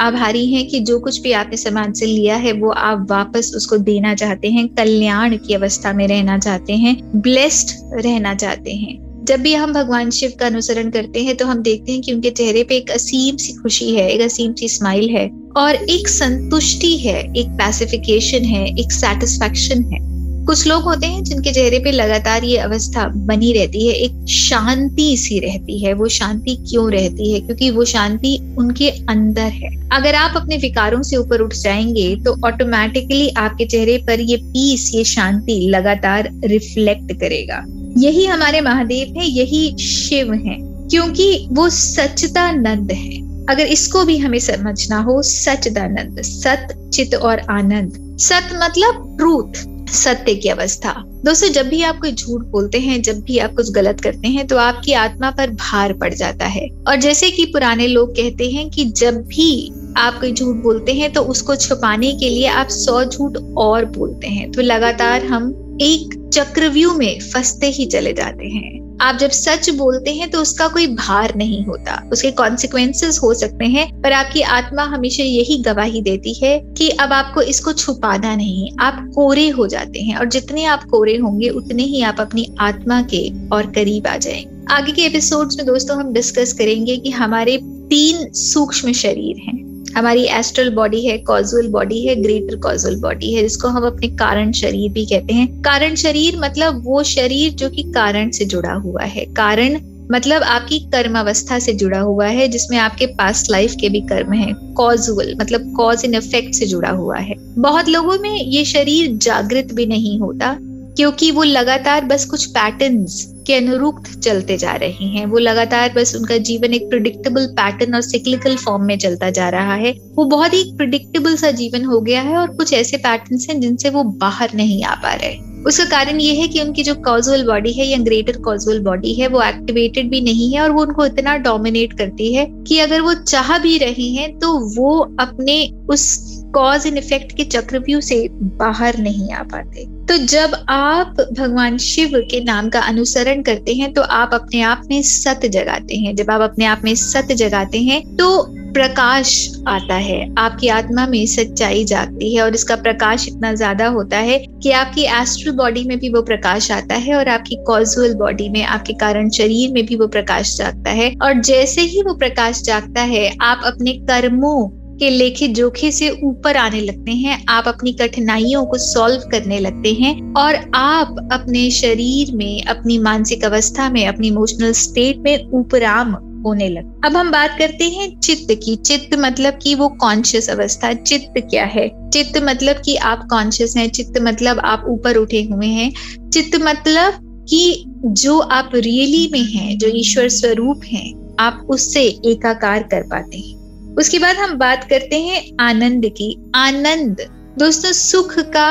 आभारी 0.00 0.46
हैं 0.52 0.66
कि 0.68 0.80
जो 0.80 0.98
कुछ 1.00 1.20
भी 1.20 1.32
आपने 1.32 1.56
समाज 1.56 1.94
से 1.96 2.06
लिया 2.06 2.36
है, 2.36 2.52
वो 2.52 2.70
आप 2.70 3.06
वापस 3.10 3.52
उसको 3.56 3.78
देना 3.78 4.14
चाहते 4.14 4.50
हैं, 4.50 4.68
कल्याण 4.68 5.36
की 5.36 5.54
अवस्था 5.54 5.92
में 5.92 6.06
रहना 6.08 6.38
चाहते 6.38 6.72
हैं 6.72 6.96
ब्लेस्ड 7.16 7.70
रहना 7.94 8.34
चाहते 8.34 8.72
हैं। 8.72 9.24
जब 9.24 9.40
भी 9.40 9.54
हम 9.54 9.72
भगवान 9.72 10.10
शिव 10.10 10.32
का 10.40 10.46
अनुसरण 10.46 10.90
करते 10.90 11.22
हैं 11.24 11.36
तो 11.36 11.46
हम 11.46 11.62
देखते 11.62 11.92
हैं 11.92 12.00
कि 12.00 12.12
उनके 12.12 12.30
चेहरे 12.30 12.62
पे 12.64 12.76
एक 12.76 12.90
असीम 12.90 13.36
सी 13.36 13.52
खुशी 13.52 13.94
है, 13.94 14.08
एक 14.10 14.20
असीम 14.20 14.52
सी 14.52 14.68
स्माइल 14.68 15.08
है 15.10 15.28
और 15.56 15.74
एक 15.74 16.08
संतुष्टि 16.08 16.96
है, 16.96 17.20
एक 17.36 17.48
पैसिफिकेशन 17.48 18.44
है, 18.44 18.66
एक 18.66 18.92
सेटिस्फेक्शन 18.92 19.84
है। 19.84 20.11
कुछ 20.46 20.66
लोग 20.66 20.82
होते 20.82 21.06
हैं 21.06 21.22
जिनके 21.24 21.52
चेहरे 21.52 21.78
पे 21.78 21.90
लगातार 21.92 22.44
ये 22.44 22.56
अवस्था 22.58 23.06
बनी 23.26 23.52
रहती 23.52 23.86
है, 23.86 23.94
एक 23.94 24.28
शांति 24.28 25.16
सी 25.16 25.38
रहती 25.38 25.78
है, 25.78 25.92
वो 25.92 26.08
शांति 26.08 26.54
क्यों 26.70 26.90
रहती 26.92 27.32
है? 27.32 27.40
क्योंकि 27.40 27.70
वो 27.70 27.84
शांति 27.84 28.54
उनके 28.58 28.88
अंदर 28.90 29.42
है। 29.42 29.70
अगर 29.92 30.14
आप 30.14 30.36
अपने 30.36 30.56
विकारों 30.56 31.02
से 31.02 31.16
ऊपर 31.16 31.40
उठ 31.40 31.54
जाएँगे 31.54 32.14
तो 32.16 32.36
ऑटोमेटिकली 32.46 33.28
आपके 33.28 33.64
चेहरे 33.64 33.96
पर 33.98 34.20
ये 34.20 34.36
पीस 34.36 34.90
ये 34.94 35.04
शांति 35.04 35.66
लगातार 35.70 36.30
रिफ्लेक्ट 36.44 37.12
करेगा। 37.12 37.64
यही 37.98 38.26
हमारे 38.26 38.60
महादेव 38.60 39.18
है, 39.18 39.26
यही 39.26 39.76
शिव 39.78 40.32
है, 40.34 40.58
क्योंकि 40.88 41.46
वो 41.50 41.68
सचतानंद 41.70 42.92
है। 42.92 43.20
अगर 43.46 43.66
इसको 43.66 44.04
भी 44.04 44.16
हमें 44.18 44.38
समझना 44.38 44.98
हो 44.98 45.20
सचदानंद 45.22 46.22
सत, 46.22 46.90
चित 46.94 47.14
और 47.14 47.38
आनंद। 47.50 48.16
सत 48.20 48.48
मतलब 48.54 49.16
ट्रूथ 49.18 49.66
सत्य 49.88 50.34
की 50.34 50.48
अवस्था। 50.48 50.94
दोस्तों, 51.24 51.48
जब 51.48 51.68
भी 51.68 51.82
आप 51.82 51.98
कोई 51.98 52.12
झूठ 52.12 52.42
बोलते 52.42 52.78
हैं, 52.80 53.00
जब 53.02 53.20
भी 53.20 53.38
आप 53.38 53.54
कुछ 53.54 53.70
गलत 53.70 54.00
करते 54.00 54.28
हैं 54.28 54.46
तो 54.46 54.56
आपकी 54.56 54.92
आत्मा 54.92 55.30
पर 55.30 55.50
भार 55.50 55.92
पड़ 55.92 56.12
जाता 56.14 56.46
है। 56.46 56.66
और 56.88 56.96
जैसे 56.96 57.30
कि 57.30 57.44
पुराने 57.44 57.86
लोग 57.86 58.10
कहते 58.10 58.50
हैं 58.50 58.68
कि 58.70 58.84
जब 58.84 59.22
भी 59.26 59.72
आप 59.96 60.20
कोई 60.20 60.32
झूठ 60.32 60.56
बोलते 60.56 60.92
हैं 60.92 61.12
तो 61.12 61.22
उसको 61.22 61.56
छुपाने 61.56 62.12
के 62.12 62.28
लिए 62.28 62.46
आप 62.46 62.68
सौ 62.68 63.04
झूठ 63.04 63.36
और 63.58 63.84
बोलते 63.84 64.26
हैं। 64.26 64.50
तो 64.52 64.62
लगातार 64.62 65.24
हम 65.24 65.50
एक 65.80 66.30
चक्रव्यूह 66.34 66.96
में 66.96 67.20
फंसते 67.20 67.66
ही 67.66 67.86
चले 67.86 68.12
जाते 68.12 68.48
हैं। 68.48 68.81
आप 69.02 69.16
जब 69.16 69.30
सच 69.30 69.68
बोलते 69.70 70.14
हैं 70.14 70.30
तो 70.30 70.40
उसका 70.42 70.68
कोई 70.68 70.86
भार 70.86 71.34
नहीं 71.36 71.64
होता। 71.64 72.08
उसके 72.12 72.30
कॉन्सिक्वेंसेस 72.30 73.18
हो 73.22 73.32
सकते 73.34 73.64
हैं, 73.64 73.86
पर 74.02 74.12
आपकी 74.12 74.42
आत्मा 74.42 74.82
हमेशा 74.82 75.22
यही 75.22 75.56
गवाही 75.62 76.02
देती 76.02 76.34
है 76.34 76.58
कि 76.78 76.88
अब 76.90 77.12
आपको 77.12 77.42
इसको 77.42 77.72
छुपाना 77.72 78.34
नहीं, 78.36 78.70
आप 78.80 79.10
कोरे 79.14 79.48
हो 79.48 79.66
जाते 79.66 80.00
हैं 80.00 80.16
और 80.16 80.26
जितने 80.26 80.64
आप 80.64 80.84
कोरे 80.84 81.16
होंगे, 81.16 81.48
उतने 81.48 81.82
ही 81.82 82.02
आप 82.02 82.20
अपनी 82.20 82.46
आत्मा 82.60 83.02
के 83.02 83.48
और 83.48 83.66
करीब 83.66 84.06
आ 84.06 84.16
जाएँगे 84.16 84.50
आगे 84.70 84.92
के 84.92 85.02
एपिसोड्स 85.02 85.56
में 85.56 85.66
दोस्तों 85.66 85.96
हम 85.96 86.12
डिस्कस 86.12 86.52
करेंगे 86.52 86.96
कि 86.96 87.10
हमारे 87.10 87.56
तीन 87.62 88.28
सूक्ष्म 88.32 88.92
शरीर 88.92 89.36
हैं। 89.38 89.61
हमारी 89.96 90.24
एस्ट्रल 90.30 90.70
बॉडी 90.70 91.04
है, 91.06 91.16
कॉजुअल 91.18 91.68
बॉडी 91.68 92.06
है, 92.06 92.14
ग्रेटर 92.22 92.56
कॉजुअल 92.56 92.96
बॉडी 92.96 93.32
है, 93.34 93.42
जिसको 93.42 93.68
हम 93.68 93.86
अपने 93.86 94.08
कारण 94.08 94.52
शरीर 94.52 94.90
भी 94.92 95.04
कहते 95.06 95.34
हैं। 95.34 95.62
कारण 95.62 95.94
शरीर 95.94 96.38
मतलब 96.38 96.82
वो 96.84 97.02
शरीर 97.02 97.52
जो 97.52 97.70
कि 97.70 97.82
कारण 97.82 98.30
से 98.30 98.44
जुड़ा 98.44 98.72
हुआ 98.72 99.02
है। 99.02 99.24
कारण 99.24 99.80
मतलब 100.12 100.42
आपकी 100.42 100.78
कर्म 100.78 101.18
अवस्था 101.18 101.58
से 101.58 101.72
जुड़ा 101.72 101.98
हुआ 102.00 102.26
है, 102.26 102.48
जिसमें 102.48 102.78
आपके 102.78 103.06
पास 103.06 103.46
लाइफ 103.50 103.74
के 103.80 103.88
भी 103.88 104.00
कर्म 104.00 104.32
है। 104.32 104.52
कॉजुअल 104.74 105.34
मतलब 105.40 105.72
कॉज 105.76 106.04
इन 106.04 106.14
इफ़ेक्ट 106.14 106.54
से 106.54 106.66
जुड़ा 106.66 106.90
हुआ 106.90 107.18
है। 107.18 107.34
बहुत 107.58 107.88
लोगों 107.88 108.18
में 108.18 108.34
ये 108.36 108.64
शरीर 108.64 109.16
जागृत 109.16 109.72
भी 109.74 109.86
नहीं 109.86 110.18
होता, 110.20 110.56
क्योंकि 110.96 111.30
वो 111.30 111.42
लगातार 111.42 112.04
बस 112.04 112.24
कुछ 112.24 112.46
पैटर्न्स 112.46 113.31
के 113.46 113.54
अनुरूप 113.54 114.02
चलते 114.22 114.56
जा 114.56 114.72
रहे 114.72 115.06
हैं। 115.06 115.26
वो 115.26 115.38
लगातार 115.38 115.92
बस 115.96 116.14
उनका 116.16 116.36
जीवन 116.40 116.74
एक 116.74 116.88
प्रिडिक्टेबल 116.90 117.46
पैटर्न 117.52 117.94
और 117.94 118.00
सिक्लिकल 118.00 118.56
फॉर्म 118.56 118.84
में 118.84 118.96
चलता 118.98 119.30
जा 119.30 119.48
रहा 119.48 119.74
है। 119.74 119.92
वो 120.14 120.24
बहुत 120.24 120.54
ही 120.54 120.64
प्रिडिक्टेबल 120.76 121.36
सा 121.36 121.50
जीवन 121.50 121.84
हो 121.84 122.00
गया 122.00 122.20
है 122.20 122.36
और 122.36 122.56
कुछ 122.56 122.72
ऐसे 122.72 122.96
पैटर्न 122.96 123.38
हैं 123.40 123.60
जिनसे 123.60 123.90
वो 123.90 124.04
बाहर 124.04 124.54
नहीं 124.54 124.82
आ 124.84 124.94
पा 124.94 125.14
रहे। 125.14 125.36
उसका 125.66 125.84
कारण 125.84 126.20
ये 126.20 126.34
है 126.34 126.46
कि 126.48 126.60
उनकी 126.60 126.82
जो 126.82 126.94
कॉजुअल 126.94 127.44
बॉडी 127.46 127.72
है 127.72 127.86
या 127.86 127.98
ग्रेटर 127.98 128.36
कॉजुअल 128.36 128.80
बॉडी 128.80 129.12
है, 129.14 129.26
वो 129.28 129.42
एक्टिवेटेड 129.42 130.08
भी 130.10 130.20
नहीं 130.20 130.52
है 130.54 130.60
और 130.60 130.70
वो 130.70 130.82
उनको 130.82 131.06
इतना 131.06 131.36
डोमिनेट 131.36 131.92
करती 131.92 132.32
है 132.34 132.46
कि 132.68 132.78
अगर 132.78 133.00
वो 133.00 133.14
चाह 133.14 133.58
भी 133.58 133.76
रहे 133.78 134.08
हैं 134.08 134.38
तो 134.38 134.58
वो 134.76 134.98
अपने 135.20 135.56
उस 135.90 136.31
कॉज 136.54 136.86
एंड 136.86 136.98
इफ़ेक्ट 136.98 137.36
के 137.36 137.44
चक्रव्यूह 137.46 138.00
से 138.02 138.26
बाहर 138.58 138.98
नहीं 138.98 139.32
आ 139.32 139.42
पाते। 139.44 139.84
तो 140.06 140.16
जब 140.26 140.54
आप 140.70 141.20
भगवान 141.32 141.76
शिव 141.80 142.10
के 142.30 142.40
नाम 142.44 142.68
का 142.68 142.80
अनुसरण 142.82 143.42
करते 143.42 143.74
हैं 143.74 143.92
तो 143.92 144.02
आप 144.02 144.34
अपने 144.34 144.60
आप 144.62 144.82
में 144.90 145.00
सत 145.02 145.46
जगाते 145.46 145.96
हैं। 145.96 146.14
जब 146.16 146.30
आप 146.30 146.40
अपने 146.42 146.64
आप 146.64 146.80
में 146.84 146.94
सत 146.96 147.32
जगाते 147.34 147.82
हैं 147.82 148.02
तो 148.16 148.42
प्रकाश 148.74 149.32
आता 149.68 149.94
है। 149.94 150.34
आपकी 150.38 150.68
आत्मा 150.70 151.06
में 151.06 151.24
सच्चाई 151.26 151.84
जागती 151.84 152.34
है 152.34 152.42
और 152.42 152.54
इसका 152.54 152.76
प्रकाश 152.76 153.26
इतना 153.28 153.52
ज़्यादा 153.54 153.86
होता 153.88 154.18
है 154.18 154.38
कि 154.62 154.70
आपकी 154.72 155.02
एस्ट्रल 155.14 155.52
बॉडी 155.54 155.84
में 155.84 155.98
भी 155.98 156.08
वो 156.08 156.22
प्रकाश 156.22 156.70
आता 156.72 156.94
है 156.96 157.14
और 157.14 157.28
आपकी 157.28 157.56
कॉजुअल 157.66 158.14
बॉडी 158.14 158.48
में, 158.48 158.62
आपके 158.64 158.92
कारण 158.94 159.28
शरीर 159.30 159.72
में 159.72 159.84
भी 159.86 159.96
वो 159.96 160.06
प्रकाश 160.08 160.56
जागता 160.56 160.90
है। 160.90 161.12
और 161.22 161.40
जैसे 161.42 161.80
ही 161.82 162.02
वो 162.02 162.14
प्रकाश 162.14 162.62
जागता 162.62 163.00
है, 163.02 163.28
आप 163.40 163.62
अपने 163.64 163.92
कर्मों 164.02 164.68
के 165.02 165.10
लेखे 165.10 165.48
जोखे 165.48 165.92
से 165.92 166.10
ऊपर 166.24 166.56
आने 166.56 166.80
लगते 166.80 167.10
हैं, 167.10 167.44
आप 167.48 167.64
अपनी 167.68 167.92
कठिनाइयों 167.92 168.64
को 168.66 168.78
सॉल्व 168.78 169.20
करने 169.30 169.58
लगते 169.58 169.92
हैं 169.92 170.34
और 170.34 170.70
आप 170.74 171.28
अपने 171.32 171.70
शरीर 171.70 172.34
में, 172.34 172.62
अपनी 172.62 172.98
मानसिक 172.98 173.44
अवस्था 173.44 173.90
में, 173.90 174.06
अपनी 174.06 174.28
इमोशनल 174.28 174.72
स्टेट 174.72 175.18
में 175.18 175.50
ऊपराम 175.50 176.12
होने 176.46 176.68
लगे, 176.68 177.08
अब 177.08 177.16
हम 177.16 177.30
बात 177.30 177.56
करते 177.58 177.84
हैं 177.84 178.20
चित्त 178.20 178.54
की। 178.64 178.76
चित्त 178.76 179.16
मतलब 179.18 179.58
कि 179.62 179.74
वो 179.74 179.88
कॉन्शियस 179.88 180.50
अवस्था। 180.50 180.92
चित्त 180.92 181.34
क्या 181.38 181.64
है? 181.64 182.10
चित्त 182.10 182.40
मतलब 182.44 182.76
कि 182.84 182.96
आप 182.96 183.26
कॉन्शियस 183.30 183.76
हैं। 183.76 183.88
चित्त 183.90 184.20
मतलब 184.22 184.58
आप 184.58 184.84
ऊपर 184.88 185.16
उठे 185.16 185.42
हुए 185.42 185.66
हैं। 185.66 185.92
चित्त 186.30 186.60
मतलब 186.62 187.12
कि 187.50 187.84
जो 188.04 188.38
आप 188.38 188.70
रियली 188.74 189.28
में 189.32 189.44
हैं, 189.44 189.78
जो 189.78 189.88
ईश्वर 189.88 190.28
स्वरूप 190.28 190.80
हैं, 190.84 191.36
आप 191.40 191.66
उससे 191.70 192.02
एकाकार 192.02 192.82
कर 192.82 193.02
पाते 193.02 193.38
हैं। 193.38 193.61
उसके 193.98 194.18
बाद 194.18 194.36
हम 194.36 194.56
बात 194.58 194.84
करते 194.84 195.20
हैं 195.20 195.42
आनंद 195.60 196.06
की। 196.16 196.36
आनंद, 196.54 197.26
दोस्तों, 197.58 197.92
सुख 197.92 198.38
का 198.56 198.68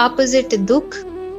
ऑपोजिट 0.00 0.54
दुख, 0.54 0.96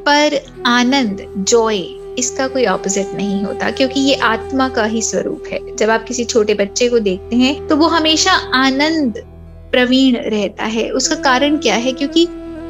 पर 0.08 0.40
आनंद 0.66 1.26
जॉय 1.38 1.78
इसका 2.20 2.48
कोई 2.48 2.66
ऑपोजिट 2.66 3.14
नहीं 3.16 3.44
होता, 3.44 3.70
क्योंकि 3.72 4.00
ये 4.00 4.16
आत्मा 4.16 4.68
का 4.70 4.84
ही 4.84 5.02
स्वरूप 5.02 5.44
है। 5.52 5.60
जब 5.76 5.90
आप 5.90 6.04
किसी 6.04 6.24
छोटे 6.26 6.54
बच्चे 6.54 6.90
को 6.90 7.00
देखते 7.00 7.36
हैं 7.36 7.68
तो 7.68 7.76
वो 7.76 7.88
हमेशा 7.88 8.32
आनंद 8.56 9.24
प्रवीण 9.72 10.16
रहता 10.16 10.64
है। 10.66 10.90
उसका 10.92 11.16
कारण 11.24 11.58
क्या 11.58 11.76
है? 11.76 11.92
क्योंकि 11.94 12.28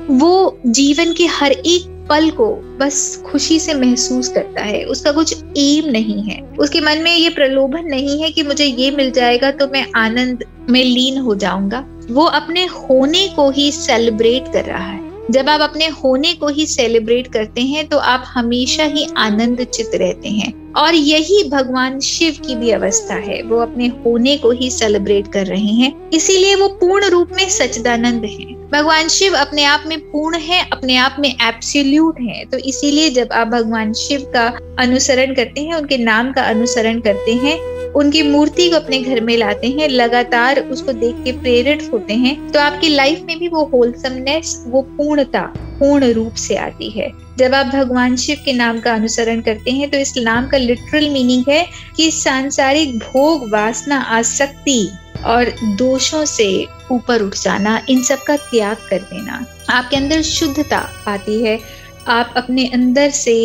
वो 0.10 0.60
जीवन 0.66 1.14
के 1.14 1.26
हर 1.26 1.52
एक 1.52 1.92
पल 2.10 2.30
को 2.30 2.48
बस 2.80 3.24
खुशी 3.26 3.60
से 3.60 3.74
महसूस 3.74 4.28
करता 4.28 4.62
है, 4.62 4.84
उसका 4.84 5.12
कुछ 5.12 5.34
एम 5.58 5.90
नहीं 5.92 6.22
है। 6.24 6.42
उसके 6.60 6.82
मन 6.82 7.02
में 7.02 7.16
ये 7.16 7.30
प्रलोभन 7.30 7.86
नहीं 7.86 8.22
है 8.22 8.32
कि 8.32 8.44
मुझे 8.44 8.66
ये 8.66 8.92
मिल 8.92 9.12
जाएगा 9.12 9.52
तो 9.52 9.68
मैं 9.68 9.86
आनंद 9.96 10.44
में 10.70 10.84
लीन 10.84 11.18
हो 11.18 11.36
जाऊँगा। 11.36 11.86
वो 12.12 12.24
अपने 12.24 12.66
होने 12.66 13.28
को 13.28 13.50
ही 13.50 13.72
सेलिब्रेट 13.72 14.54
कर 14.54 14.66
रहा 14.66 14.86
है। 14.86 15.05
जब 15.32 15.50
आप 15.50 15.62
अपने 15.62 15.88
होने 15.88 16.34
को 16.34 16.48
ही 16.48 16.66
सेलिब्रेट 16.66 17.28
करते 17.28 17.62
हैं 17.62 17.88
तो 17.88 17.98
आप 17.98 18.24
हमेशा 18.28 18.84
ही 18.84 19.08
आनंद 19.18 19.64
चित 19.64 19.92
रहते 19.96 20.30
हैं। 20.30 20.74
और 20.74 20.96
यही 20.96 21.44
भगवान 21.50 22.00
शिव 22.00 22.38
की 22.48 22.56
भी 22.56 22.72
अवस्था 22.72 23.16
है। 23.16 23.42
वो 23.42 23.60
अपने 23.60 23.88
होने 23.88 24.38
को 24.38 24.52
ही 24.52 24.70
सेलिब्रेट 24.72 25.32
कर 25.34 25.46
रहे 25.46 25.74
हैं। 25.74 26.10
इसीलिए 26.10 26.56
वो 26.56 26.68
पूर्ण 26.68 27.10
रूप 27.10 27.30
में 27.36 27.50
सचदानंद 27.50 28.26
है। 28.26 28.54
भगवान 28.72 29.08
शिव 29.08 29.36
अपने 29.36 29.64
आप 29.64 29.84
में 29.88 30.00
पूर्ण 30.00 30.38
है, 30.38 30.70
अपने 30.74 30.96
आप 30.96 31.16
में 31.20 31.30
एब्सोल्यूट 31.30 32.20
है। 32.22 32.46
तो 32.46 32.58
इसीलिए 32.58 33.10
जब 33.10 33.30
आप 33.32 33.48
भगवान 33.48 33.94
शिव 33.94 34.22
का 34.22 34.48
अनुसरण 34.80 35.34
करते 35.36 35.62
हैं, 35.62 35.74
उनके 35.74 35.98
नाम 35.98 36.32
का 36.34 36.42
अनुसरण 36.42 37.00
करते 37.00 37.34
हैं 37.34 37.85
उनकी 37.96 38.22
मूर्ति 38.24 38.70
को 38.70 38.76
अपने 38.76 39.00
घर 39.00 39.22
में 39.22 39.36
लाते 39.38 39.68
हैं, 39.70 39.88
लगातार 39.90 40.60
उसको 40.62 40.94
देख 40.94 41.24
के 41.24 41.32
प्रेरित 41.32 41.90
होते 41.94 42.14
हैं 42.14 42.52
तो 42.52 42.60
आपकी 42.60 42.90
लाइफ 42.90 43.22
में 43.22 43.38
भी 43.40 43.48
वो 43.48 43.64
होलसमनेस 43.66 44.64
वो 44.68 44.82
पूर्णता, 44.98 45.42
पूर्ण 45.80 46.12
रूप 46.14 46.34
से 46.38 46.56
आती 46.56 46.90
है। 46.90 47.10
जब 47.38 47.54
आप 47.56 47.66
भगवान 47.66 48.16
शिव 48.16 48.42
के 48.46 48.54
नाम 48.54 48.80
का 48.80 48.94
अनुसरण 48.94 49.42
करते 49.42 49.72
हैं 49.72 49.90
तो 49.90 49.98
इस 49.98 50.14
नाम 50.18 50.48
का 50.48 50.58
लिटरल 50.58 51.10
मीनिंग 51.10 51.44
है 51.50 51.66
कि 51.98 52.10
सांसारिक 52.12 52.98
भोग, 53.00 53.50
वासना, 53.52 53.98
आसक्ति 53.98 54.90
और 55.26 55.52
दोषों 55.78 56.24
से 56.26 56.66
ऊपर 56.92 57.22
उठ 57.22 57.36
जाना, 57.36 57.80
इन 57.90 58.04
सब 58.04 58.24
का 58.24 58.36
त्याग 58.38 58.78
कर 58.90 59.00
देना। 59.04 59.46
आपके 59.70 59.98
अंदर 59.98 60.22
शुद्धता 60.22 60.78
आती 61.08 61.44
है। 61.44 61.60
आप 62.08 62.34
अपने 62.38 62.68
अंदर 62.68 63.10
से 63.10 63.36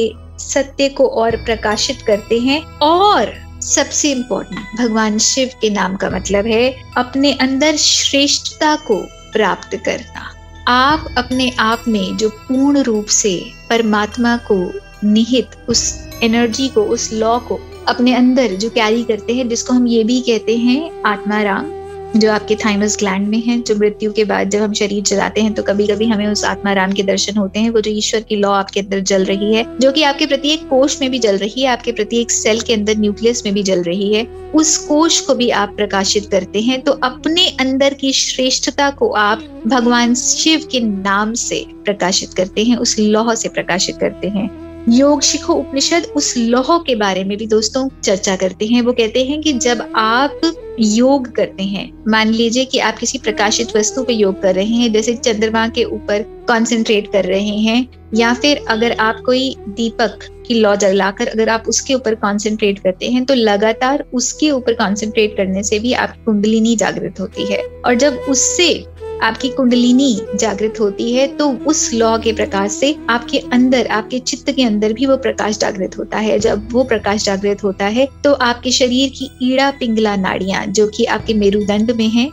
सत्य 0.41 0.89
को 0.89 1.07
और 1.07 1.37
प्रकाशित 1.37 2.03
करते 2.07 2.39
हैं 2.39 2.63
और 2.83 3.33
सबसे 3.63 4.13
इम्पोर्टेंट 4.13 4.81
भगवान 4.81 5.19
शिव 5.19 5.51
के 5.61 5.71
नाम 5.71 5.97
का 5.97 6.11
मतलब 6.11 6.47
है 6.47 6.83
अपने 6.97 7.33
अंदर 7.33 7.77
श्रेष्ठता 7.77 8.77
को 8.77 8.97
प्राप्त 9.33 9.77
करना। 9.77 10.35
आप 10.69 11.15
अपने 11.19 11.51
आप 11.59 11.85
में 11.89 12.17
जो 12.17 12.29
पूर्ण 12.29 12.83
रूप 12.83 13.07
से 13.07 13.53
परमात्मा 13.71 14.37
को 14.37 14.81
निहित, 15.05 15.47
उस 15.69 16.09
एनर्जी 16.23 16.69
को, 16.69 16.83
उस 16.83 17.13
लॉ 17.13 17.39
को 17.39 17.61
अपने 17.89 18.15
अंदर 18.15 18.47
जो 18.47 18.71
कैरी 18.71 19.05
करते 19.05 19.35
हैं, 19.35 19.49
जिसको 19.49 19.75
हम 19.75 19.87
ये 19.87 20.05
भी 20.05 20.21
कहते 20.21 20.57
हैं 20.57 21.03
आत्मा 21.03 21.43
राम 21.43 21.80
जो 22.17 22.31
आपके 22.33 22.55
थाइमस 22.55 22.97
ग्लैंड 22.99 23.27
में 23.29 23.39
है, 23.39 23.61
जो 23.61 23.75
मृत्यु 23.77 24.13
के 24.13 24.25
बाद 24.25 24.51
जब 24.51 24.63
हम 24.63 24.73
शरीर 24.73 25.03
जलाते 25.03 25.41
हैं 25.41 25.53
तो 25.55 25.63
कभी 25.63 25.87
कभी 25.87 26.07
हमें 26.07 26.27
उस 26.27 26.45
आत्मा 26.45 26.73
राम 26.73 26.93
के 26.93 27.03
दर्शन 27.03 27.37
होते 27.37 27.61
हैं। 27.61 27.71
वो 27.71 27.81
जो 27.81 27.91
ईश्वर 27.91 28.21
की 28.21 28.37
लॉ 28.37 28.51
आपके 28.51 28.81
अंदर 28.81 29.01
जल 29.01 29.25
रही 29.25 29.55
है, 29.55 29.65
जो 29.81 29.93
कि 29.93 30.03
आपके 30.03 30.27
प्रत्येक 30.27 30.69
कोष 30.69 31.01
में 31.01 31.11
भी 31.11 31.19
जल 31.19 31.37
रही 31.37 31.63
है, 31.63 31.69
आपके 31.69 31.93
प्रत्येक 31.93 32.31
सेल 32.31 32.61
के 32.61 32.75
अंदर 32.75 32.97
न्यूक्लियस 32.97 33.43
में 33.45 33.55
भी 33.55 33.63
जल 33.63 33.83
रही 33.83 34.15
है, 34.15 34.27
उस 34.55 34.77
कोष 34.79 35.21
को 35.21 35.35
भी 35.35 35.51
आप 35.51 35.77
प्रकाशित 35.77 36.27
करते 36.31 36.61
हैं। 36.61 36.81
तो 36.81 36.93
अपने 36.93 37.49
अंदर 37.61 37.95
की 37.95 38.13
श्रेष्ठता 38.13 38.91
को 38.91 39.11
आप 39.11 39.45
भगवान 39.67 40.15
शिव 40.15 40.69
के 40.73 40.81
नाम 40.81 41.35
से 41.35 41.65
प्रकाशित 41.85 42.35
करते 42.35 42.65
हैं, 42.65 42.77
उस 42.77 42.99
लौह 42.99 43.35
से 43.35 43.49
प्रकाशित 43.49 43.97
करते 43.97 44.29
हैं। 44.29 44.70
योग 44.89 45.23
शिखो 45.23 45.55
उपनिषद 45.55 46.05
उस 46.17 46.37
लोह 46.37 46.77
के 46.79 46.95
बारे 46.95 47.25
में 47.25 47.37
भी 47.39 47.47
दोस्तों 47.47 47.89
चर्चा 48.03 48.37
करते 48.37 48.67
हैं। 48.67 48.83
वो 48.83 48.93
कहते 48.93 49.25
हैं 49.25 49.41
कि 49.41 49.53
जब 49.55 49.93
आप 49.97 50.41
योग 50.81 51.31
करते 51.33 51.63
हैं, 51.63 51.91
मान 52.09 52.29
लीजिए 52.29 52.65
कि 52.65 52.79
आप 52.79 52.99
किसी 52.99 53.19
प्रकाशित 53.19 53.77
वस्तु 53.77 54.03
पे 54.05 54.13
योग 54.13 54.41
कर 54.43 54.55
रहे 54.55 54.65
हैं, 54.65 54.93
जैसे 54.93 55.15
चंद्रमा 55.15 55.67
के 55.69 55.85
ऊपर 55.85 56.23
कंसंट्रेट 56.49 57.13
कर 57.13 57.25
रहे 57.25 57.57
हैं, 57.59 57.87
या 58.15 58.33
फिर 58.35 58.65
अगर 58.69 58.93
आप 58.93 59.21
कोई 59.27 59.55
दीपक 59.69 60.19
की 60.47 60.55
लौ 60.55 60.75
जलाकर 60.77 61.29
अगर 61.29 61.49
आप 61.49 61.65
उसके 61.69 61.95
ऊपर 61.95 62.15
कंसंट्रेट 62.15 62.79
करते 62.79 63.11
हैं 63.11 63.25
तो 63.25 63.35
लगातार 63.35 64.05
उसके 64.15 64.51
ऊपर 64.51 64.73
कंसंट्रेट 64.73 65.37
करने 65.37 65.63
से 65.63 65.79
भी 65.79 65.93
आपकी 65.95 66.25
कुंडलिनी 66.25 66.75
जागृत 66.77 67.21
होती 67.21 67.53
है। 67.53 67.63
और 67.87 67.95
जब 67.95 68.19
उससे 68.29 68.73
आपकी 69.23 69.49
कुंडलिनी 69.49 70.21
जागृत 70.35 70.81
होती 70.81 71.13
है 71.13 71.27
तो 71.37 71.49
उस 71.67 71.93
लॉ 71.95 72.17
के 72.19 72.33
प्रकाश 72.33 72.73
से 72.73 72.95
आपके 73.11 73.39
अंदर, 73.53 73.87
आपके 73.87 74.19
चित्त 74.21 74.51
के 74.51 74.63
अंदर 74.63 74.93
भी 74.93 75.07
वो 75.07 75.17
प्रकाश 75.19 75.59
जागृत 75.59 75.99
होता 75.99 76.19
है। 76.19 76.39
जब 76.39 76.69
वो 76.73 76.85
प्रकाश 76.85 77.25
जागृत 77.25 77.65
होता 77.65 77.87
है 77.89 78.09
तो 78.25 78.33
आपके 78.33 78.71
शरीर 78.73 79.09
की 79.11 79.31
ईड़ा 79.43 79.71
पिंगला 79.71 80.17
नाड़ियाँ, 80.17 80.67
जो 80.67 80.87
कि 80.89 81.05
आपके 81.07 81.35
मेरुदंड 81.35 81.91
में 81.91 82.09
है 82.09 82.31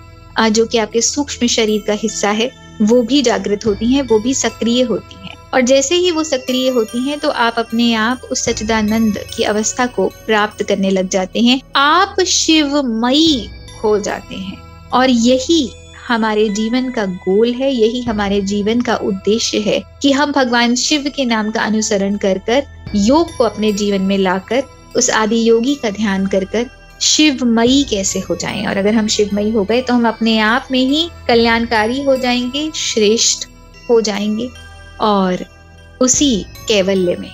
जो 0.52 0.66
कि 0.66 0.78
आपके 0.78 1.02
सूक्ष्म 1.02 1.48
शरीर 1.48 1.84
का 1.88 1.94
हिस्सा 1.94 2.30
है, 2.32 2.50
वो 2.82 3.02
भी 3.02 3.22
जागृत 3.22 3.66
होती 3.66 3.86
हैं, 3.86 4.02
वो 4.02 4.20
भी 4.20 4.34
सक्रिय 4.34 4.82
होती 4.82 5.16
हैं। 5.18 5.36
और 5.54 5.62
जैसे 5.62 5.96
ही 5.96 6.12
वो 6.12 6.24
सक्रिय 6.24 6.70
होती 6.70 7.00
हैं 7.00 7.18
तो 7.20 7.30
आप 7.30 7.56
अपने 7.58 7.94
आप 7.94 8.22
उस 8.32 8.44
सचिदानंद 8.46 9.18
की 9.36 9.44
अवस्था 9.44 9.86
को 9.88 10.08
प्राप्त 10.26 10.64
करने 10.64 10.90
लग 10.90 11.10
जाते 11.10 11.40
हैं। 11.40 11.60
आप 11.76 12.22
शिवमयी 12.22 13.48
हो 13.84 13.98
जाते 14.00 14.36
हैं। 14.36 14.58
और 14.94 15.10
यही 15.10 15.70
हमारे 16.08 16.50
जीवन 16.50 16.92
का 16.92 17.06
गोल 17.06 17.54
है, 17.54 17.72
यही 17.74 18.02
हमारे 18.02 18.42
जीवन 18.42 18.82
का 18.82 18.96
उद्देश्य 18.96 19.60
है 19.60 19.84
कि 20.02 20.12
हम 20.12 20.32
भगवान 20.32 20.76
शिव 20.76 21.12
के 21.16 21.26
नाम 21.26 21.52
का 21.52 21.62
अनुसरण 21.62 22.18
कर 22.18 22.38
कर, 22.38 22.64
योग 22.96 23.38
को 23.38 23.44
अपने 23.44 23.72
जीवन 23.74 24.02
में 24.02 24.18
लाकर, 24.18 24.64
उस 24.96 25.10
आदि 25.10 25.50
योगी 25.50 25.76
का 25.76 25.90
ध्यान 25.90 26.28
कर 26.28 26.46
कर, 26.46 26.66
शिवमयी 27.02 27.84
कैसे 27.84 28.20
हो 28.20 28.36
जाएँ? 28.36 28.66
और 28.66 28.78
अगर 28.78 28.94
हम 28.94 29.08
शिवमयी 29.08 29.52
हो 29.52 29.64
गए 29.64 29.82
तो 29.82 29.94
हम 29.94 30.08
अपने 30.08 30.40
आप 30.40 30.68
में 30.72 30.80
ही 30.80 31.10
कल्याणकारी 31.28 32.04
हो 32.04 32.18
जाएँगे, 32.18 32.72
श्रेष्ठ 32.76 33.48
हो 33.90 34.02
जाएँगे 34.02 34.50
और 35.02 35.46
उसी 36.02 36.46
कैवल्य 36.68 37.16
में 37.16 37.32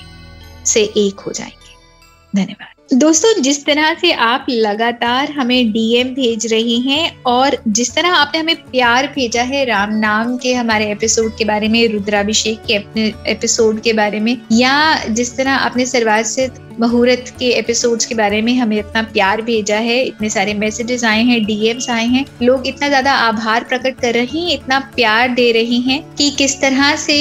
से 0.66 0.84
एक 0.84 1.20
हो 1.20 1.32
जाएँगे। 1.32 2.42
धन्यवाद। 2.42 2.83
दोस्तों, 2.94 3.42
जिस 3.42 3.64
तरह 3.66 3.94
से 3.94 4.12
आप 4.12 4.46
लगातार 4.50 5.32
हमें 5.32 5.72
डीएम 5.72 6.08
भेज 6.16 6.46
रहे 6.52 6.76
हैं 6.80 7.24
और 7.26 7.58
जिस 7.68 7.94
तरह 7.96 8.14
आपने 8.14 8.40
हमें 8.40 8.56
प्यार 8.64 9.08
भेजा 9.16 9.42
है 9.44 9.64
राम 9.66 9.94
नाम 10.00 10.36
के 10.38 10.54
हमारे 10.54 10.92
एपिसोड 10.92 11.38
के 11.38 11.46
बारे 11.46 11.68
में, 11.68 11.88
रुद्राभिषेक 11.88 12.62
के 12.68 12.76
अपने 12.76 13.14
एपिसोड 13.28 13.82
के 13.82 13.94
बारे 13.94 14.20
में, 14.20 14.38
या 14.52 15.06
जिस 15.06 15.36
तरह 15.38 15.52
आपने 15.52 15.86
सर्वात 15.86 16.26
से 16.26 16.52
मुहूर्त 16.80 17.26
के 17.40 17.50
एपिसोड्स 17.50 18.06
के 18.06 18.16
बारे 18.16 18.42
में 18.42 18.54
हमें 18.58 18.78
इतना 18.78 19.02
प्यार 19.04 19.42
भेजा 19.42 19.76
है, 19.78 20.02
इतने 20.04 20.30
सारे 20.30 20.54
मैसेजेस 20.54 21.04
आए 21.04 21.24
हैं 21.24 21.44
डीएम्स 21.46 21.90
आए 21.90 22.06
हैं, 22.06 22.26
लोग 22.42 22.68
इतना 22.68 22.88
ज़्यादा 22.88 23.12
आभार 23.14 23.64
प्रकट 23.64 24.00
कर 24.00 24.14
रहे 24.14 24.40
हैं, 24.40 24.54
इतना 24.54 24.80
प्यार 24.96 25.34
दे 25.34 25.52
रहे 25.52 25.78
हैं 25.82 26.02
कि 26.16 26.30
किस 26.32 26.60
तरह 26.62 26.96
से 26.96 27.16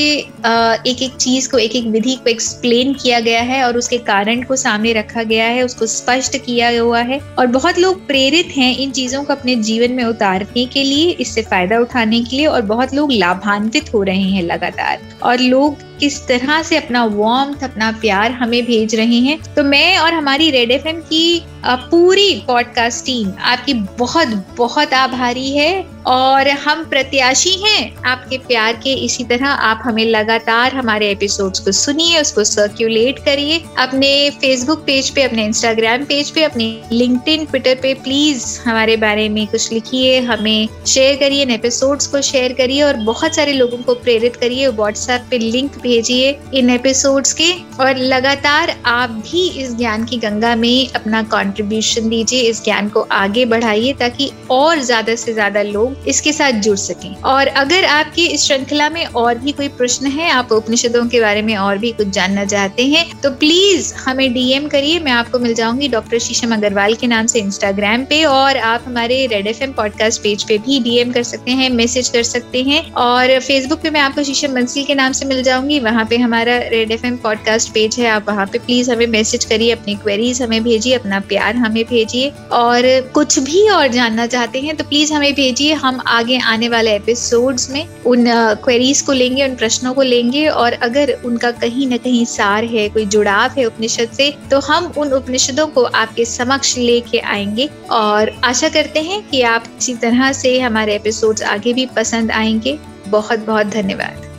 एक 0.88 1.02
एक 1.02 1.16
चीज़ 1.16 1.48
को 1.50 1.58
एक 1.58 1.76
एक 1.76 1.86
विधि 1.86 2.14
को 2.14 2.30
एक्सप्लेन 2.30 2.94
किया 2.94 3.20
गया 3.20 3.42
है 3.42 3.62
और 3.64 3.76
उसके 3.78 3.98
कारण 4.06 4.42
को 4.42 4.56
सामने 4.56 4.92
रखा 4.92 5.22
गया 5.22 5.46
है 5.46 5.61
उसको 5.62 5.86
स्पष्ट 5.86 6.36
किया 6.36 6.68
हुआ 6.80 7.00
है 7.00 7.18
और 7.38 7.46
बहुत 7.48 7.78
लोग 7.78 8.06
प्रेरित 8.06 8.56
हैं 8.56 8.76
इन 8.76 8.90
चीज़ों 8.90 9.22
को 9.24 9.32
अपने 9.32 9.56
जीवन 9.56 9.92
में 9.92 10.04
उतारने 10.04 10.64
के 10.66 10.82
लिए, 10.82 11.10
इससे 11.10 11.42
फ़ायदा 11.42 11.78
उठाने 11.78 12.20
के 12.20 12.36
लिए 12.36 12.46
और 12.46 12.62
बहुत 12.62 12.94
लोग 12.94 13.12
लाभान्वित 13.12 13.92
हो 13.94 14.02
रहे 14.02 14.22
हैं 14.22 14.42
लगातार। 14.42 15.00
और 15.22 15.38
लोग 15.38 15.76
किस 16.02 16.26
तरह 16.26 16.62
से 16.62 16.76
अपना 16.76 17.04
वार्म 17.04 17.54
अपना 17.64 17.90
प्यार 17.92 18.30
हमें 18.32 18.64
भेज 18.66 18.94
रहे 18.94 19.18
हैं। 19.20 19.38
तो 19.54 19.62
मैं 19.62 19.98
और 19.98 20.12
हमारी 20.12 20.50
रेड 20.50 20.70
एफएम 20.70 21.00
की 21.00 21.42
पूरी 21.66 22.32
पॉडकास्ट 22.46 23.04
टीम 23.06 23.32
आपकी 23.40 23.74
बहुत 23.98 24.28
बहुत 24.56 24.92
आभारी 24.92 25.50
है 25.50 25.84
और 26.06 26.48
हम 26.48 26.84
प्रत्याशी 26.84 27.50
हैं। 27.62 28.02
आपके 28.02 28.38
प्यार 28.38 28.72
के 28.76 28.94
इसी 29.04 29.24
तरह 29.24 29.46
आप 29.46 29.82
हमें 29.84 30.04
लगातार 30.04 30.74
हमारे 30.74 31.10
एपिसोड्स 31.10 31.60
को 31.60 31.72
सुनिए, 31.72 32.20
उसको 32.20 32.44
सर्क्यूलेट 32.44 33.18
करिए। 33.18 33.62
अपने 33.78 34.30
फेसबुक 34.30 34.82
पेज 34.86 35.10
पे, 35.10 35.22
अपने 35.22 35.44
इंस्टाग्राम 35.44 36.04
पेज 36.04 36.30
पे, 36.30 36.42
अपने 36.42 36.66
लिंक्डइन 36.92 37.44
ट्विटर 37.44 37.74
पे 37.74 37.94
प्लीज़ 37.94 38.60
हमारे 38.60 38.96
बारे 38.96 39.28
में 39.28 39.46
कुछ 39.46 39.72
लिखिए, 39.72 40.20
हमें 40.22 40.68
शेयर 40.86 41.16
करिए, 41.16 41.42
इन 41.42 41.50
एपिसोड्स 41.50 42.06
को 42.06 42.22
शेयर 42.22 42.52
करिए 42.52 42.82
और 42.82 42.96
बहुत 43.04 43.34
सारे 43.34 43.52
लोगों 43.52 43.78
को 43.78 43.94
प्रेरित 43.94 44.36
करिए। 44.36 44.68
व्हाट्सएप 44.68 45.26
पे 45.30 45.38
लिंक 45.38 45.80
भेजिए 45.92 46.36
इन 46.54 46.70
एपिसोड्स 46.70 47.32
के 47.32 47.50
और 47.80 47.96
लगातार 47.96 48.74
आप 48.86 49.10
भी 49.22 49.48
इस 49.60 49.74
ज्ञान 49.76 50.04
की 50.04 50.16
गंगा 50.18 50.54
में 50.56 50.88
अपना 50.90 51.22
कंट्रीब्यूशन 51.32 52.08
दीजिए, 52.08 52.40
इस 52.42 52.62
ज्ञान 52.64 52.88
को 52.88 53.00
आगे 53.12 53.44
बढ़ाइए 53.46 53.92
ताकि 53.92 54.30
और 54.50 54.78
ज़्यादा 54.80 55.14
से 55.14 55.32
ज़्यादा 55.32 55.62
लोग 55.62 56.08
इसके 56.08 56.32
साथ 56.32 56.60
जुड़ 56.62 56.76
सकें। 56.78 57.14
और 57.24 57.46
अगर 57.46 57.84
आपकी 57.86 58.26
इस 58.26 58.44
श्रृंखला 58.44 58.88
में 58.90 59.04
और 59.06 59.38
भी 59.38 59.52
कोई 59.52 59.68
प्रश्न 59.70 60.06
है, 60.08 60.30
आप 60.30 60.52
उपनिषदों 60.52 61.06
के 61.08 61.20
बारे 61.20 61.42
में 61.42 61.56
और 61.56 61.78
भी 61.78 61.92
कुछ 61.92 62.08
जानना 62.10 62.44
चाहते 62.44 62.86
हैं 62.86 63.04
तो 63.20 63.30
प्लीज़ 63.36 63.92
हमें 63.96 64.32
डीएम 64.34 64.68
करिए, 64.68 64.98
मैं 65.00 65.12
आपको 65.12 65.38
मिल 65.38 65.54
जाऊँगी 65.54 65.88
डॉक्टर 65.88 66.18
शीशम 66.20 66.54
अग्रवाल 66.54 66.94
के 66.94 67.06
नाम 67.06 67.26
से 67.26 67.38
इंस्टाग्राम 67.40 68.04
पे 68.04 68.22
और 68.24 68.56
आप 68.70 68.84
हमारे 68.86 69.26
रेड 69.26 69.46
एफएम 69.46 69.72
पॉडकास्ट 69.72 70.22
पेज 70.22 70.44
पे 70.48 70.58
भी 70.60 70.80
डीएम 70.80 71.12
कर 71.12 71.22
सकते 71.24 71.50
हैं 71.52 71.70
मैसेज 71.72 72.08
कर 72.08 72.22
सकते 72.24 72.62
हैं 72.62 72.82
और 73.02 73.38
फेसबुक 73.40 73.80
पे 73.82 73.90
मैं 73.90 74.00
आपको 74.00 74.22
शीशम 74.24 74.54
बंसल 74.54 74.84
के 74.84 74.94
नाम 74.94 75.12
से 75.12 75.26
मिल 75.26 75.42
जाऊँगी। 75.42 75.80
वहाँ 75.82 76.04
पे 76.04 76.16
हमारा 76.16 76.56
रेड 76.68 76.90
एफएम 76.90 77.16
पॉडकास्ट 77.16 77.72
पेज 77.72 77.98
है। 77.98 78.08
आप 78.08 78.28
वहाँ 78.28 78.46
पे 78.46 78.58
प्लीज़ 78.58 78.90
हमें 78.92 79.06
मैसेज 79.06 79.44
करिए, 79.44 79.70
अपनी 79.72 79.94
क्वेरीज 79.94 80.42
हमें 80.42 80.62
भेजिए, 80.62 80.94
अपना 80.94 81.20
प्यार 81.20 81.56
हमें 81.56 81.84
भेजिए। 81.84 82.32
और 82.52 83.10
कुछ 83.14 83.38
भी 83.38 83.68
और 83.68 83.86
जानना 83.88 84.26
चाहते 84.26 84.60
हैं 84.60 84.76
तो 84.76 84.84
प्लीज़ 84.84 85.12
हमें 85.12 85.32
भेजिए। 85.34 85.72
हम 85.74 86.00
आगे 86.06 86.38
आने 86.38 86.68
वाले 86.68 86.94
एपिसोड्स 86.96 87.70
में 87.70 87.86
उन 88.06 88.24
क्वेरीज 88.64 89.00
को 89.00 89.12
लेंगे, 89.12 89.48
उन 89.48 89.54
प्रश्नों 89.56 89.94
को 89.94 90.02
लेंगे। 90.02 90.46
और 90.48 90.72
अगर 90.72 91.12
उनका 91.24 91.50
कहीं 91.50 91.86
ना 91.86 91.96
कहीं 91.96 92.24
सार 92.24 92.64
है, 92.64 92.88
कोई 92.88 93.06
जुड़ाव 93.06 93.50
है 93.58 93.64
उपनिषद 93.64 94.10
से 94.12 94.32
तो 94.50 94.60
हम 94.60 94.92
उन 94.98 95.12
उपनिषदों 95.12 95.66
को 95.66 95.82
आपके 95.84 96.24
समक्ष 96.24 96.76
लेके 96.78 97.18
आएँगे। 97.18 97.68
और 97.90 98.36
आशा 98.44 98.68
करते 98.68 99.00
हैं 99.00 99.22
कि 99.28 99.42
आप 99.42 99.64
इसी 99.78 99.94
तरह 99.94 100.32
से 100.32 100.58
हमारे 100.60 100.94
एपिसोड्स 100.94 101.42
आगे 101.42 101.72
भी 101.72 101.86
पसंद 101.86 102.30
आएँगे। 102.30 102.78
बहुत 103.08 103.46
बहुत 103.46 103.66
धन्यवाद। 103.66 104.31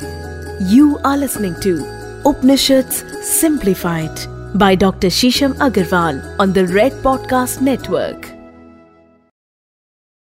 You 0.60 1.00
are 1.04 1.18
listening 1.18 1.60
to 1.62 1.84
Upanishads 2.26 3.04
Simplified 3.22 4.20
by 4.56 4.76
Dr. 4.76 5.08
Shisham 5.08 5.54
Agarwal 5.56 6.36
on 6.40 6.54
the 6.54 6.68
Red 6.68 6.92
Podcast 7.04 7.60
Network. 7.60 8.33